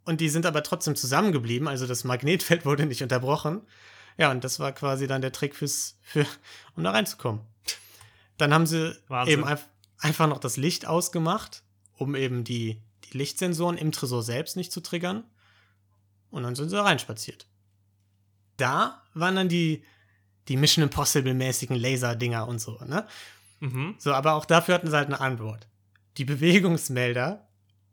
[0.04, 3.62] Und die sind aber trotzdem zusammengeblieben, also das Magnetfeld wurde nicht unterbrochen.
[4.16, 6.26] Ja, und das war quasi dann der Trick fürs, für,
[6.76, 7.42] um da reinzukommen.
[8.38, 9.40] Dann haben sie Wahnsinn.
[9.40, 9.58] eben
[9.98, 14.80] einfach noch das Licht ausgemacht, um eben die, die Lichtsensoren im Tresor selbst nicht zu
[14.80, 15.24] triggern.
[16.30, 17.46] Und dann sind sie reinspaziert.
[18.56, 19.84] Da waren dann die,
[20.48, 23.06] die Mission Impossible-mäßigen Laser-Dinger und so, ne?
[23.60, 23.94] Mhm.
[23.98, 25.66] So, aber auch dafür hatten sie halt eine Antwort.
[26.18, 27.48] Die Bewegungsmelder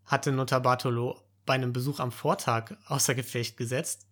[0.06, 4.08] hatte Notarbartolo bei einem Besuch am Vortag außer Gefecht gesetzt.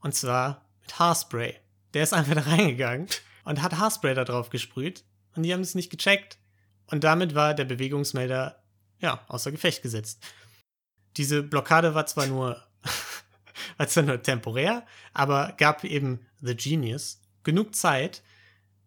[0.00, 1.56] Und zwar mit Haarspray.
[1.94, 3.08] Der ist einfach da reingegangen
[3.44, 5.04] und hat Haarspray da drauf gesprüht
[5.36, 6.38] und die haben es nicht gecheckt.
[6.86, 8.62] Und damit war der Bewegungsmelder,
[9.00, 10.22] ja, außer Gefecht gesetzt.
[11.16, 12.62] Diese Blockade war zwar nur,
[13.76, 18.22] war zwar nur temporär, aber gab eben The Genius genug Zeit,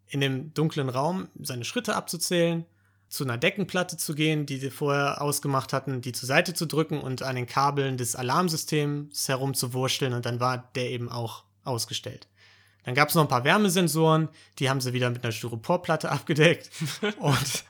[0.07, 2.67] in dem dunklen Raum seine Schritte abzuzählen,
[3.09, 7.01] zu einer Deckenplatte zu gehen, die sie vorher ausgemacht hatten, die zur Seite zu drücken
[7.01, 12.27] und an den Kabeln des Alarmsystems herumzuwurschteln und dann war der eben auch ausgestellt.
[12.83, 16.69] Dann gab es noch ein paar Wärmesensoren, die haben sie wieder mit einer Styroporplatte abgedeckt.
[17.17, 17.65] und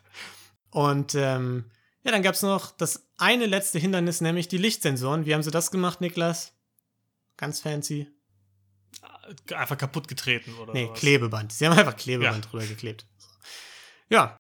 [0.71, 1.71] und ähm,
[2.03, 5.25] ja, dann gab es noch das eine letzte Hindernis, nämlich die Lichtsensoren.
[5.25, 6.53] Wie haben sie das gemacht, Niklas?
[7.37, 8.07] Ganz fancy.
[9.53, 10.99] Einfach kaputt getreten oder Nee, was?
[10.99, 11.51] Klebeband.
[11.51, 12.49] Sie haben einfach Klebeband Ja.
[12.49, 13.05] drüber geklebt.
[14.09, 14.38] Ja.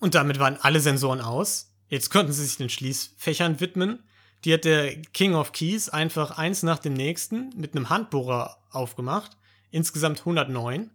[0.00, 1.72] Und damit waren alle Sensoren aus.
[1.88, 4.04] Jetzt konnten sie sich den Schließfächern widmen.
[4.44, 9.36] Die hat der King of Keys einfach eins nach dem nächsten mit einem Handbohrer aufgemacht.
[9.70, 10.90] Insgesamt 109.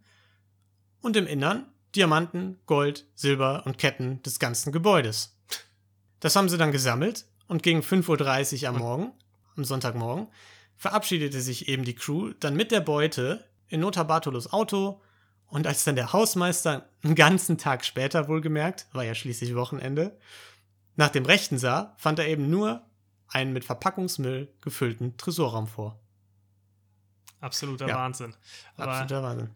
[1.01, 1.65] Und im Innern
[1.95, 5.37] Diamanten, Gold, Silber und Ketten des ganzen Gebäudes.
[6.19, 9.11] Das haben sie dann gesammelt und gegen 5.30 Uhr am Morgen,
[9.55, 10.27] am Sonntagmorgen,
[10.83, 15.01] verabschiedete sich eben die Crew dann mit der Beute in Nota Bartolos Auto
[15.47, 20.19] und als dann der Hausmeister einen ganzen Tag später wohlgemerkt, war ja schließlich Wochenende,
[20.97, 22.85] nach dem Rechten sah, fand er eben nur
[23.29, 26.01] einen mit Verpackungsmüll gefüllten Tresorraum vor.
[27.39, 27.95] Absoluter Ja.
[27.95, 28.35] Wahnsinn.
[28.75, 29.49] Aber Absoluter Wahnsinn.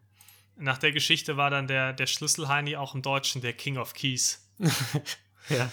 [0.56, 4.48] nach der Geschichte war dann der, der Schlüsselheini auch im Deutschen der King of Keys.
[5.50, 5.72] Ja.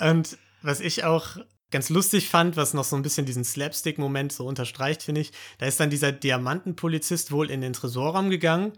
[0.00, 1.36] Und was ich auch
[1.70, 5.66] ganz lustig fand, was noch so ein bisschen diesen Slapstick-Moment so unterstreicht, finde ich, da
[5.66, 8.72] ist dann dieser Diamantenpolizist wohl in den Tresorraum gegangen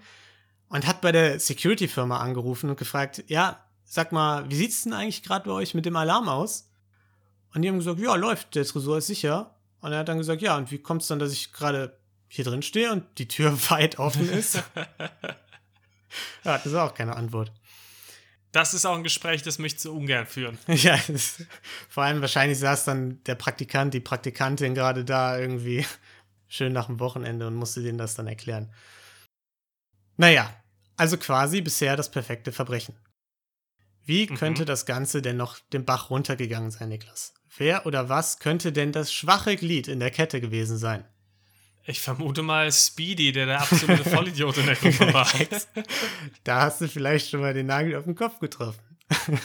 [0.68, 5.22] und hat bei der Security-Firma angerufen und gefragt, ja, sag mal, wie sieht's denn eigentlich
[5.22, 6.70] gerade bei euch mit dem Alarm aus?
[7.54, 9.54] Und die haben gesagt, ja, läuft, der Tresor ist sicher.
[9.80, 12.62] Und er hat dann gesagt, ja, und wie kommt's dann, dass ich gerade hier drin
[12.62, 14.54] stehe und die Tür weit offen ist?
[16.44, 17.52] ja, das ist auch keine Antwort.
[18.52, 20.58] Das ist auch ein Gespräch, das möchte ich so ungern führen.
[20.68, 21.42] Ja, das,
[21.88, 25.86] vor allem wahrscheinlich saß dann der Praktikant, die Praktikantin gerade da irgendwie
[26.48, 28.70] schön nach dem Wochenende und musste denen das dann erklären.
[30.16, 30.54] Naja,
[30.96, 32.94] also quasi bisher das perfekte Verbrechen.
[34.04, 34.34] Wie Mhm.
[34.36, 37.32] könnte das Ganze denn noch den Bach runtergegangen sein, Niklas?
[37.56, 41.04] Wer oder was könnte denn das schwache Glied in der Kette gewesen sein?
[41.84, 45.28] Ich vermute mal Speedy, der der absolute Vollidiot in der Gruppe war.
[46.44, 48.80] Da hast du vielleicht schon mal den Nagel auf den Kopf getroffen.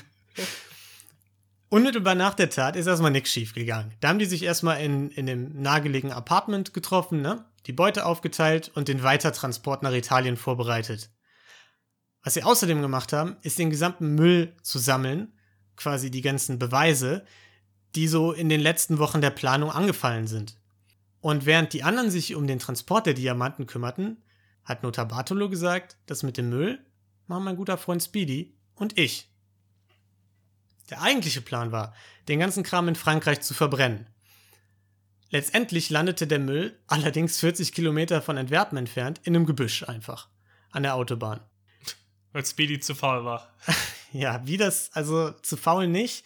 [1.69, 3.93] Unmittelbar nach der Tat ist erstmal nichts schief gegangen.
[3.99, 7.43] Da haben die sich erstmal in, in dem nahegelegenen Apartment getroffen, ne?
[7.65, 11.09] die Beute aufgeteilt und den Weitertransport nach Italien vorbereitet.
[12.23, 15.33] Was sie außerdem gemacht haben, ist den gesamten Müll zu sammeln,
[15.75, 17.25] quasi die ganzen Beweise,
[17.95, 20.57] die so in den letzten Wochen der Planung angefallen sind.
[21.21, 24.23] Und während die anderen sich um den Transport der Diamanten kümmerten,
[24.63, 26.79] hat Nota Bartolo gesagt, das mit dem Müll
[27.27, 29.29] machen mein guter Freund Speedy und ich.
[30.89, 31.93] Der eigentliche Plan war,
[32.27, 34.07] den ganzen Kram in Frankreich zu verbrennen.
[35.29, 40.29] Letztendlich landete der Müll, allerdings 40 Kilometer von Antwerpen entfernt, in einem Gebüsch einfach.
[40.71, 41.41] An der Autobahn.
[42.31, 43.53] Weil Speedy zu faul war.
[44.13, 46.25] Ja, wie das, also zu faul nicht.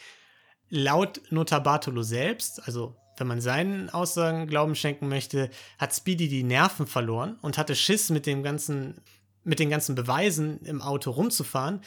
[0.69, 6.41] Laut Nota Bartolo selbst, also wenn man seinen Aussagen Glauben schenken möchte, hat Speedy die
[6.41, 8.99] Nerven verloren und hatte Schiss mit dem ganzen,
[9.43, 11.81] mit den ganzen Beweisen im Auto rumzufahren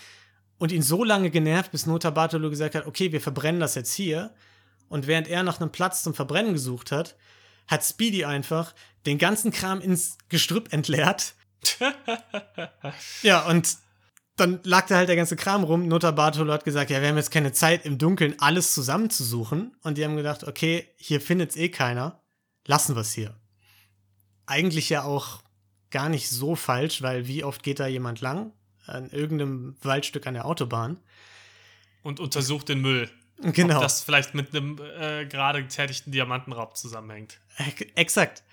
[0.59, 3.93] und ihn so lange genervt, bis Nota Bartolo gesagt hat, okay, wir verbrennen das jetzt
[3.93, 4.33] hier.
[4.89, 7.17] Und während er nach einem Platz zum Verbrennen gesucht hat,
[7.67, 8.73] hat Speedy einfach
[9.05, 11.35] den ganzen Kram ins Gestrüpp entleert.
[13.23, 13.77] ja, und
[14.37, 15.87] dann lag da halt der ganze Kram rum.
[15.87, 19.77] Nota Bartolo hat gesagt, ja, wir haben jetzt keine Zeit, im Dunkeln alles zusammenzusuchen.
[19.83, 22.21] Und die haben gedacht, okay, hier findet's eh keiner.
[22.67, 23.35] Lassen wir's hier.
[24.47, 25.43] Eigentlich ja auch
[25.91, 28.53] gar nicht so falsch, weil wie oft geht da jemand lang?
[28.87, 30.99] An irgendeinem Waldstück an der Autobahn.
[32.03, 33.09] Und untersucht den Müll.
[33.41, 33.77] Genau.
[33.77, 37.41] Ob das vielleicht mit einem äh, gerade getätigten Diamantenraub zusammenhängt.
[37.57, 38.45] Ex- Exakt.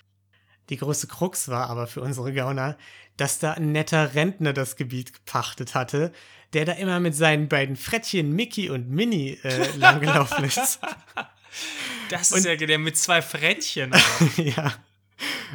[0.68, 2.76] Die große Krux war aber für unsere Gauner,
[3.16, 6.12] dass da ein netter Rentner das Gebiet gepachtet hatte,
[6.52, 10.80] der da immer mit seinen beiden Frettchen Mickey und Minnie äh, langgelaufen ist.
[12.08, 13.92] Das ist ja der mit zwei Frettchen.
[14.36, 14.72] ja.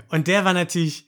[0.10, 1.08] Und der war natürlich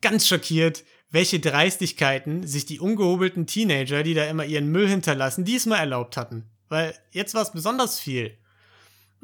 [0.00, 5.78] ganz schockiert, welche Dreistigkeiten sich die ungehobelten Teenager, die da immer ihren Müll hinterlassen, diesmal
[5.78, 6.50] erlaubt hatten.
[6.68, 8.36] Weil jetzt war es besonders viel.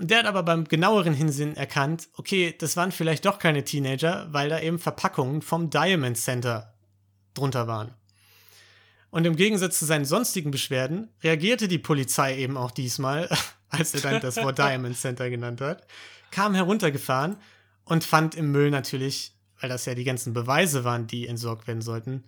[0.02, 4.48] Der hat aber beim genaueren Hinsinn erkannt, okay, das waren vielleicht doch keine Teenager, weil
[4.48, 6.72] da eben Verpackungen vom Diamond Center
[7.34, 7.92] drunter waren.
[9.10, 13.28] Und im Gegensatz zu seinen sonstigen Beschwerden reagierte die Polizei eben auch diesmal,
[13.68, 15.86] als er dann das Wort Diamond Center genannt hat,
[16.30, 17.36] kam heruntergefahren
[17.84, 21.82] und fand im Müll natürlich, weil das ja die ganzen Beweise waren, die entsorgt werden
[21.82, 22.24] sollten,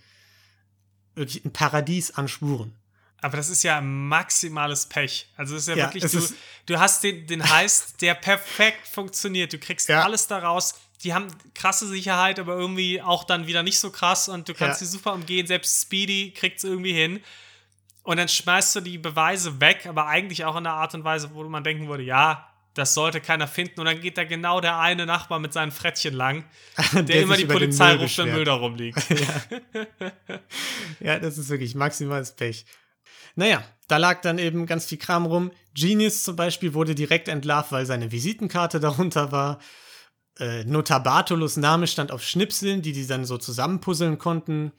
[1.15, 2.75] wirklich ein Paradies an Spuren.
[3.23, 5.29] Aber das ist ja maximales Pech.
[5.37, 6.35] Also das ist ja, Ja, wirklich, es du,
[6.67, 9.53] du hast den, den Heist, der perfekt funktioniert.
[9.53, 10.03] Du kriegst Ja.
[10.03, 10.75] alles daraus.
[11.05, 14.81] Die haben krasse Sicherheit, aber irgendwie auch dann wieder nicht so krass und du kannst
[14.81, 14.87] Ja.
[14.87, 15.47] sie super umgehen.
[15.47, 17.21] Selbst Speedy kriegt es irgendwie hin.
[18.05, 21.31] Und dann schmeißt du die Beweise weg, aber eigentlich auch in einer Art und Weise,
[21.33, 23.79] wo man denken würde, ja, das sollte keiner finden.
[23.81, 26.45] Und dann geht da genau der eine Nachbar mit seinen Frettchen lang,
[26.93, 28.33] der, immer sich die Polizei ruft, wenn.
[28.33, 28.99] Müll da rumliegt.
[31.01, 32.65] Ja, das ist wirklich maximales Pech.
[33.35, 35.51] Naja, da lag dann eben ganz viel Kram rum.
[35.75, 39.59] Genius zum Beispiel wurde direkt entlarvt, weil seine Visitenkarte darunter war.
[40.39, 44.73] Äh, Notar Bartolos Name stand auf Schnipseln, die die dann so zusammenpuzzeln konnten,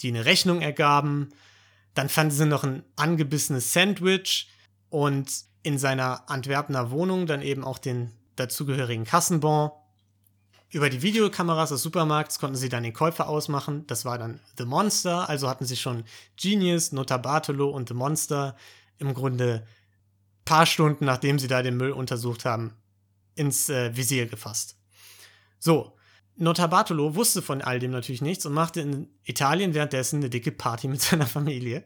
[0.00, 1.30] die eine Rechnung ergaben.
[1.94, 4.48] Dann fanden sie noch ein angebissenes Sandwich
[4.88, 5.30] und
[5.62, 9.70] in seiner Antwerpener Wohnung dann eben auch den dazugehörigen Kassenbon.
[10.70, 13.86] Über die Videokameras des Supermarkts konnten sie dann den Käufer ausmachen.
[13.86, 15.28] Das war dann The Monster.
[15.28, 16.04] Also hatten sie schon
[16.36, 18.56] Genius, Nota Bartolo und The Monster
[18.98, 19.66] im Grunde
[20.44, 22.72] paar Stunden, nachdem sie da den Müll untersucht haben,
[23.34, 24.76] ins äh, Visier gefasst.
[25.58, 25.96] So,
[26.36, 30.52] Nota Bartolo wusste von all dem natürlich nichts und machte in Italien währenddessen eine dicke
[30.52, 31.84] Party mit seiner Familie.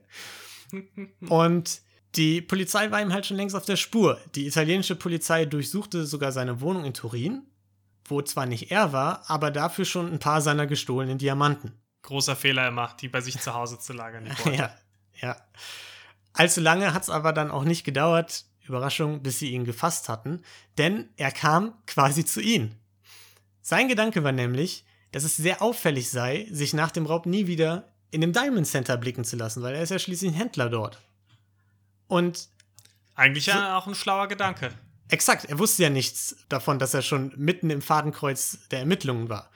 [1.28, 1.82] Und
[2.16, 4.18] die Polizei war ihm halt schon längst auf der Spur.
[4.34, 7.42] Die italienische Polizei durchsuchte sogar seine Wohnung in Turin,
[8.10, 11.72] wo zwar nicht er war, aber dafür schon ein paar seiner gestohlenen Diamanten.
[12.02, 14.28] Großer Fehler immer, die bei sich zu Hause zu lagern.
[14.52, 14.74] Ja,
[15.20, 15.36] ja.
[16.32, 20.42] Allzu lange hat es aber dann auch nicht gedauert, Überraschung, bis sie ihn gefasst hatten,
[20.78, 22.76] denn er kam quasi zu ihnen.
[23.62, 27.92] Sein Gedanke war nämlich, dass es sehr auffällig sei, sich nach dem Raub nie wieder
[28.10, 31.00] in dem Diamond Center blicken zu lassen, weil er ist ja schließlich ein Händler dort.
[32.06, 32.48] Und
[33.14, 34.72] Eigentlich ja auch ein schlauer Gedanke.
[35.10, 39.50] Exakt, er wusste ja nichts davon, dass er schon mitten im Fadenkreuz der Ermittlungen war.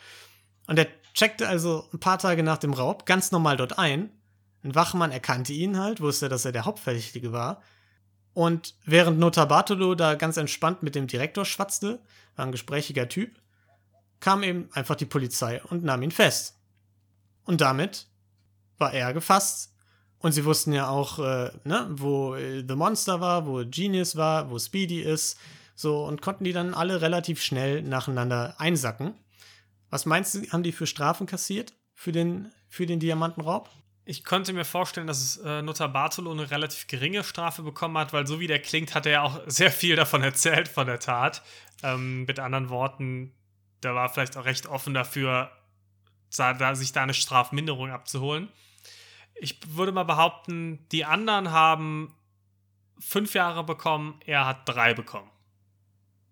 [0.66, 4.10] Und er checkte also ein paar Tage nach dem Raub ganz normal dort ein.
[4.64, 7.62] Ein Wachmann erkannte ihn halt, wusste, dass er der Hauptverdächtige war.
[8.32, 12.02] Und während Nota Bartolo da ganz entspannt mit dem Direktor schwatzte,
[12.34, 13.38] war ein gesprächiger Typ,
[14.18, 16.58] kam eben einfach die Polizei und nahm ihn fest.
[17.44, 18.08] Und damit
[18.78, 19.73] war er gefasst.
[20.24, 24.50] Und sie wussten ja auch, äh, ne, wo äh, The Monster war, wo Genius war,
[24.50, 25.38] wo Speedy ist.
[25.74, 29.12] So, und konnten die dann alle relativ schnell nacheinander einsacken.
[29.90, 33.68] Was meinst du, haben die für Strafen kassiert für den, für den Diamantenraub?
[34.06, 38.26] Ich konnte mir vorstellen, dass äh, Nutter Bartolo eine relativ geringe Strafe bekommen hat, weil
[38.26, 41.42] so wie der klingt, hat er ja auch sehr viel davon erzählt, von der Tat.
[41.82, 43.34] Ähm, mit anderen Worten,
[43.82, 45.50] der war vielleicht auch recht offen dafür,
[46.34, 48.48] da, da, sich da eine Strafminderung abzuholen.
[49.36, 52.14] Ich würde mal behaupten, die anderen haben
[52.98, 55.30] fünf Jahre bekommen, er hat drei bekommen.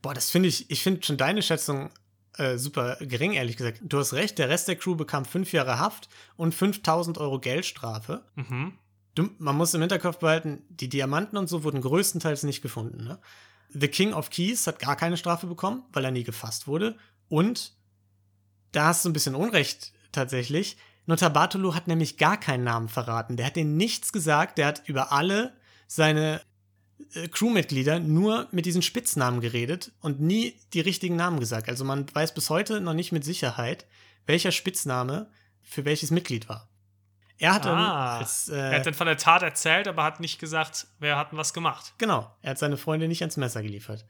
[0.00, 1.90] Boah, das finde ich, ich finde schon deine Schätzung
[2.38, 3.80] äh, super gering, ehrlich gesagt.
[3.82, 8.24] Du hast recht, der Rest der Crew bekam fünf Jahre Haft und 5000 Euro Geldstrafe.
[8.34, 8.78] Mhm.
[9.14, 13.04] Du, man muss im Hinterkopf behalten, die Diamanten und so wurden größtenteils nicht gefunden.
[13.04, 13.18] Ne?
[13.68, 16.96] The King of Keys hat gar keine Strafe bekommen, weil er nie gefasst wurde.
[17.28, 17.74] Und
[18.72, 20.78] da hast du ein bisschen Unrecht tatsächlich.
[21.06, 23.36] Notar Bartolo hat nämlich gar keinen Namen verraten.
[23.36, 24.58] Der hat denen nichts gesagt.
[24.58, 26.40] Der hat über alle seine
[27.14, 31.68] äh, Crewmitglieder nur mit diesen Spitznamen geredet und nie die richtigen Namen gesagt.
[31.68, 33.86] Also man weiß bis heute noch nicht mit Sicherheit,
[34.26, 35.28] welcher Spitzname
[35.60, 36.68] für welches Mitglied war.
[37.38, 40.20] Er hat dann Ah, als, äh, Er hat dann von der Tat erzählt, aber hat
[40.20, 41.94] nicht gesagt, wer hat denn was gemacht.
[41.98, 44.06] Genau, er hat seine Freunde nicht ans Messer geliefert.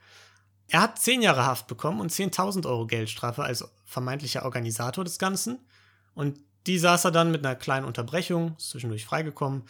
[0.68, 5.66] Er hat zehn Jahre Haft bekommen und 10.000 Euro Geldstrafe als vermeintlicher Organisator des Ganzen.
[6.14, 9.62] Und die saß er dann mit einer kleinen Unterbrechung, zwischendurch freigekommen,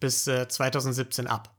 [0.00, 1.54] bis äh, 2017 ab.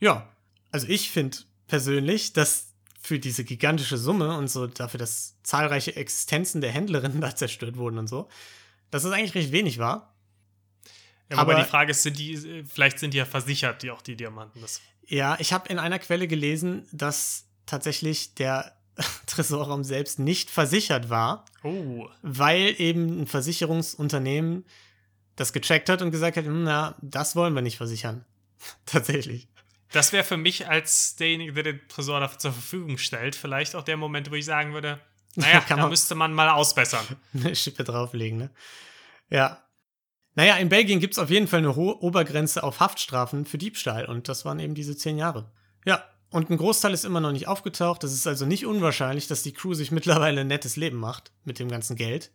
[0.00, 0.28] Ja,
[0.70, 2.68] also ich finde persönlich, dass
[3.00, 7.98] für diese gigantische Summe und so dafür, dass zahlreiche Existenzen der Händlerinnen da zerstört wurden
[7.98, 8.28] und so,
[8.90, 10.14] dass es eigentlich recht wenig war.
[11.30, 14.02] Ja, aber Aber- die Frage ist, sind die, vielleicht sind die ja versichert, die auch
[14.02, 14.60] die Diamanten.
[14.60, 18.76] Das Ja, ich habe in einer Quelle gelesen, dass tatsächlich der
[19.26, 24.64] Tresorraum selbst nicht versichert war, Oh, weil eben ein Versicherungsunternehmen
[25.36, 28.24] das gecheckt hat und gesagt hat, "Hm, na, das wollen wir nicht versichern.
[28.86, 29.48] Tatsächlich.
[29.92, 33.82] das wäre für mich als derjenige, der den Tresor dafür zur Verfügung stellt, vielleicht auch
[33.84, 35.00] der Moment, wo ich sagen würde,
[35.36, 37.04] naja, Kann da man- müsste man mal ausbessern.
[37.34, 38.50] Eine Schippe drauflegen, ne?
[39.30, 39.62] Ja.
[40.34, 44.06] Naja, in Belgien gibt es auf jeden Fall eine hohe Obergrenze auf Haftstrafen für Diebstahl
[44.06, 45.50] und das waren eben diese zehn Jahre.
[45.84, 48.02] Ja, Und ein Großteil ist immer noch nicht aufgetaucht.
[48.04, 51.58] Es ist also nicht unwahrscheinlich, dass die Crew sich mittlerweile ein nettes Leben macht mit
[51.58, 52.32] dem ganzen Geld.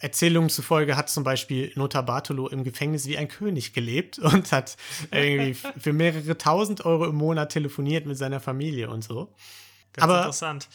[0.00, 4.76] Erzählungen zufolge hat zum Beispiel Nota Bartolo im Gefängnis wie ein König gelebt und hat
[5.10, 9.34] irgendwie für mehrere tausend Euro im Monat telefoniert mit seiner Familie und so.
[9.94, 10.68] Ganz Aber- interessant.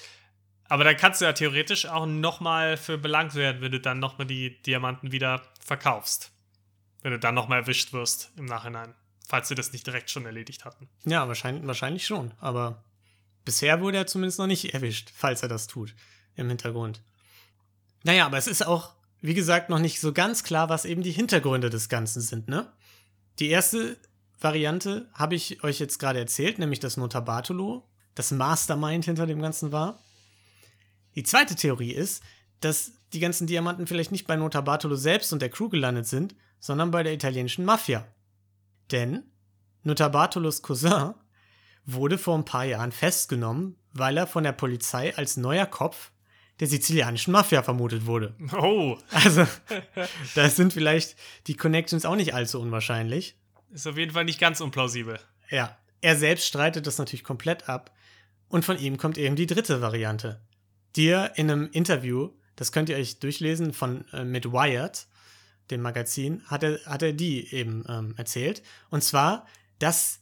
[0.69, 4.25] Aber dann kannst du ja theoretisch auch nochmal für belangt werden, wenn du dann nochmal
[4.25, 6.31] die Diamanten wieder verkaufst.
[7.03, 8.95] Wenn du dann nochmal erwischt wirst im Nachhinein.
[9.27, 10.89] Falls sie das nicht direkt schon erledigt hatten.
[11.05, 12.33] Ja, wahrscheinlich, wahrscheinlich schon.
[12.39, 12.83] Aber
[13.45, 15.95] bisher wurde er zumindest noch nicht erwischt, falls er das tut
[16.35, 17.01] im Hintergrund.
[18.03, 21.11] Naja, aber es ist auch, wie gesagt, noch nicht so ganz klar, was eben die
[21.11, 22.71] Hintergründe des Ganzen sind, ne?
[23.39, 23.97] Die erste
[24.39, 29.41] Variante habe ich euch jetzt gerade erzählt, nämlich dass Nota Bartolo das Mastermind hinter dem
[29.41, 30.03] Ganzen war.
[31.15, 32.21] Die zweite Theorie ist,
[32.59, 36.35] dass die ganzen Diamanten vielleicht nicht bei Nota Bartolo selbst und der Crew gelandet sind,
[36.59, 38.07] sondern bei der italienischen Mafia.
[38.91, 39.23] Denn
[39.83, 41.13] Nota Bartolos Cousin
[41.85, 46.11] wurde vor ein paar Jahren festgenommen, weil er von der Polizei als neuer Kopf
[46.59, 48.35] der sizilianischen Mafia vermutet wurde.
[48.53, 49.45] Oh, Also,
[50.35, 51.15] da sind vielleicht
[51.47, 53.35] die Connections auch nicht allzu unwahrscheinlich.
[53.71, 55.19] ist auf jeden Fall nicht ganz unplausibel.
[55.49, 57.91] Ja, er selbst streitet das natürlich komplett ab.
[58.49, 60.39] Und von ihm kommt eben die dritte Variante,
[60.95, 65.07] die er in einem Interview, das könnt ihr euch durchlesen, von äh, mit Wired,
[65.71, 68.63] dem Magazin, hat er, hat er die eben ähm, erzählt.
[68.89, 69.47] Und zwar,
[69.79, 70.19] dass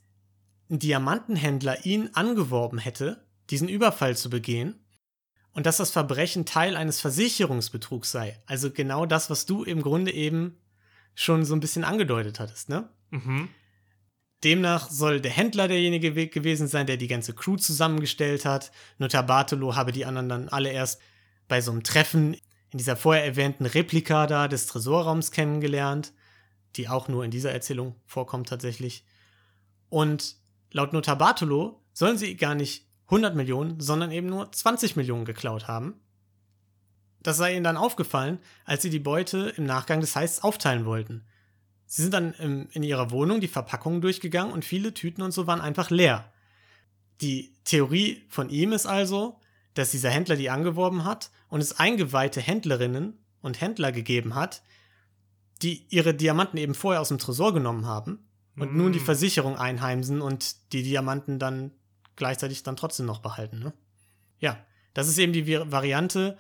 [0.70, 4.76] ein Diamantenhändler ihn angeworben hätte, diesen Überfall zu begehen.
[5.54, 8.42] Und dass das Verbrechen Teil eines Versicherungsbetrugs sei.
[8.46, 10.58] Also genau das, was du im Grunde eben
[11.14, 12.90] schon so ein bisschen angedeutet hattest, ne?
[13.10, 13.50] Mhm.
[14.46, 18.72] Demnach soll der Händler derjenige we- gewesen sein, der die ganze Crew zusammengestellt hat.
[18.98, 21.02] Notar Bartolo habe die anderen dann alle erst
[21.50, 22.38] bei so einem Treffen
[22.72, 26.14] in dieser vorher erwähnten Replika da des Tresorraums kennengelernt,
[26.78, 29.06] die auch nur in dieser Erzählung vorkommt tatsächlich.
[29.90, 30.38] Und
[30.72, 35.68] laut Notar Bartolo sollen sie gar nicht 100 Millionen, sondern eben nur 20 Millionen geklaut
[35.68, 36.00] haben.
[37.22, 41.26] Das sei ihnen dann aufgefallen, als sie die Beute im Nachgang des Heists aufteilen wollten.
[41.86, 42.34] Sie sind dann
[42.72, 46.32] in ihrer Wohnung die Verpackungen durchgegangen und viele Tüten und so waren einfach leer.
[47.20, 49.40] Die Theorie von ihm ist also,
[49.74, 54.64] dass dieser Händler die angeworben hat und es eingeweihte Händlerinnen und Händler gegeben hat,
[55.62, 59.06] die ihre Diamanten eben vorher aus dem Tresor genommen haben und nun die Mm.
[59.06, 61.72] Versicherung einheimsen und die Diamanten dann
[62.16, 63.60] gleichzeitig dann trotzdem noch behalten.
[63.60, 63.74] Ne?
[64.40, 66.38] Ja, das ist eben die Variante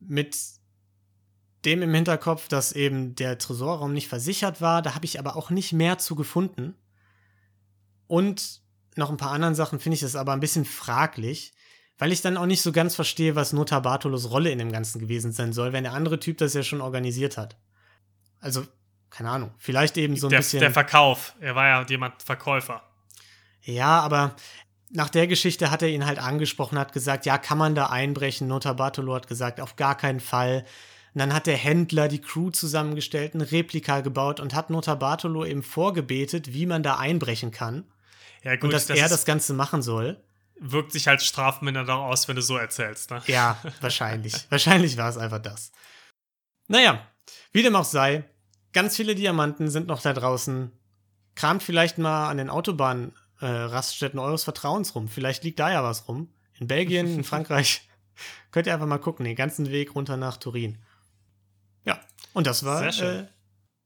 [0.00, 0.36] mit
[1.66, 4.80] dem im Hinterkopf, dass eben der Tresorraum nicht versichert war.
[4.80, 6.74] Da habe ich aber auch nicht mehr zu gefunden.
[8.06, 8.62] Und
[8.96, 11.52] noch ein paar anderen Sachen finde ich das aber ein bisschen fraglich,
[11.98, 15.00] weil ich dann auch nicht so ganz verstehe, was Nota Bartolos Rolle in dem Ganzen
[15.00, 17.56] gewesen sein soll, wenn der andere Typ das ja schon organisiert hat.
[18.40, 18.64] Also,
[19.10, 20.60] keine Ahnung, vielleicht eben so ein der, bisschen.
[20.60, 21.34] der Verkauf.
[21.40, 22.82] Er war ja jemand Verkäufer.
[23.62, 24.36] Ja, aber
[24.90, 28.46] nach der Geschichte hat er ihn halt angesprochen, hat gesagt, ja, kann man da einbrechen?
[28.46, 30.64] Nota Bartolo hat gesagt, auf gar keinen Fall.
[31.14, 35.44] Und dann hat der Händler die Crew zusammengestellt, ein Replika gebaut und hat Nota Bartolo
[35.44, 37.84] eben vorgebetet, wie man da einbrechen kann.
[38.44, 40.22] Ja, gut, und dass das er das Ganze machen soll.
[40.60, 43.10] Wirkt sich halt strafmindernd auch aus, wenn du so erzählst.
[43.10, 43.22] Ne?
[43.26, 44.34] Ja, wahrscheinlich.
[44.50, 45.72] wahrscheinlich war es einfach das.
[46.68, 47.06] Naja,
[47.52, 48.24] wie dem auch sei,
[48.72, 50.72] ganz viele Diamanten sind noch da draußen.
[51.34, 55.08] Kramt vielleicht mal an den Autobahnen äh, Raststätten eures Vertrauens rum.
[55.08, 56.32] Vielleicht liegt da ja was rum.
[56.58, 57.88] In Belgien, in Frankreich.
[58.50, 60.78] Könnt ihr einfach mal gucken, den ganzen Weg runter nach Turin.
[61.84, 62.00] Ja,
[62.32, 63.28] und das war, äh,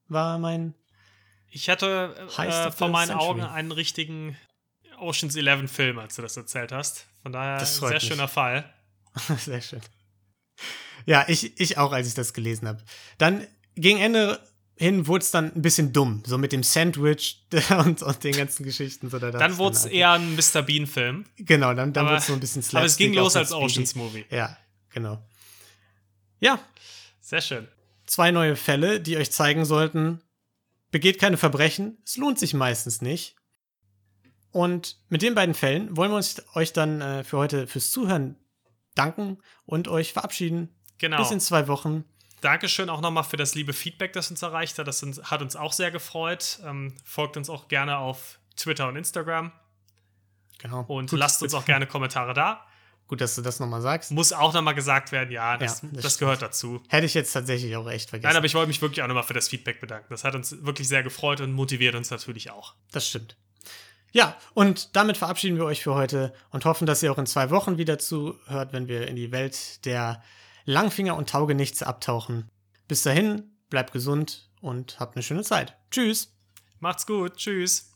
[0.09, 0.75] war mein.
[1.49, 3.29] Ich hatte äh, vor meinen Century.
[3.29, 4.37] Augen einen richtigen
[5.03, 7.07] Oceans 11 Film, als du das erzählt hast.
[7.23, 8.03] Von daher freut sehr mich.
[8.03, 8.73] schöner Fall.
[9.39, 9.81] Sehr schön.
[11.05, 12.83] Ja, ich, ich auch, als ich das gelesen habe.
[13.19, 14.41] Dann gegen Ende
[14.77, 17.45] hin wurde es dann ein bisschen dumm, so mit dem Sandwich
[17.85, 19.11] und, und den ganzen Geschichten.
[19.11, 20.63] So, da Dann wurde es eher ein Mr.
[20.63, 21.27] Bean-Film.
[21.37, 23.53] Genau, dann, dann wurde es so ein bisschen Aber es ging Slapstick, los als.
[23.53, 24.25] Oceans-Movie.
[24.31, 24.57] Ja,
[24.91, 25.23] genau.
[26.41, 26.59] Ja,
[27.21, 27.69] Sehr schön.
[28.07, 30.21] zwei neue Fälle, die euch zeigen sollten,
[30.91, 33.37] begeht keine Verbrechen, es lohnt sich meistens nicht.
[34.53, 38.37] Und mit den beiden Fällen wollen wir uns euch dann äh, für heute fürs Zuhören
[38.95, 40.69] danken und euch verabschieden.
[40.99, 41.17] Genau.
[41.17, 42.05] Bis in zwei Wochen.
[42.43, 44.87] Dankeschön auch nochmal für das liebe Feedback, das uns erreicht hat.
[44.87, 46.61] Das hat uns auch sehr gefreut.
[46.65, 49.53] Ähm, folgt uns auch gerne auf Twitter und Instagram
[50.59, 50.85] Genau.
[50.87, 52.65] und Gut, lasst uns auch gerne Kommentare da.
[53.09, 54.11] Gut, dass du das nochmal sagst.
[54.13, 56.83] Muss auch nochmal gesagt werden, ja, das, Ja, das das gehört dazu.
[56.89, 58.29] Hätte ich jetzt tatsächlich auch echt vergessen.
[58.29, 60.07] Nein, aber ich wollte mich wirklich auch nochmal für das Feedback bedanken.
[60.11, 62.75] Das hat uns wirklich sehr gefreut und motiviert uns natürlich auch.
[62.93, 63.37] Das stimmt.
[64.13, 67.51] Ja, und damit verabschieden wir euch für heute und hoffen, dass ihr auch in zwei
[67.51, 70.23] Wochen wieder zuhört, wenn wir in die Welt der
[70.65, 72.51] Langfinger und Taugenichtse abtauchen.
[72.89, 75.77] Bis dahin, bleibt gesund und habt eine schöne Zeit.
[75.91, 76.37] Tschüss.
[76.79, 77.37] Macht's gut.
[77.37, 77.92] Tschüss.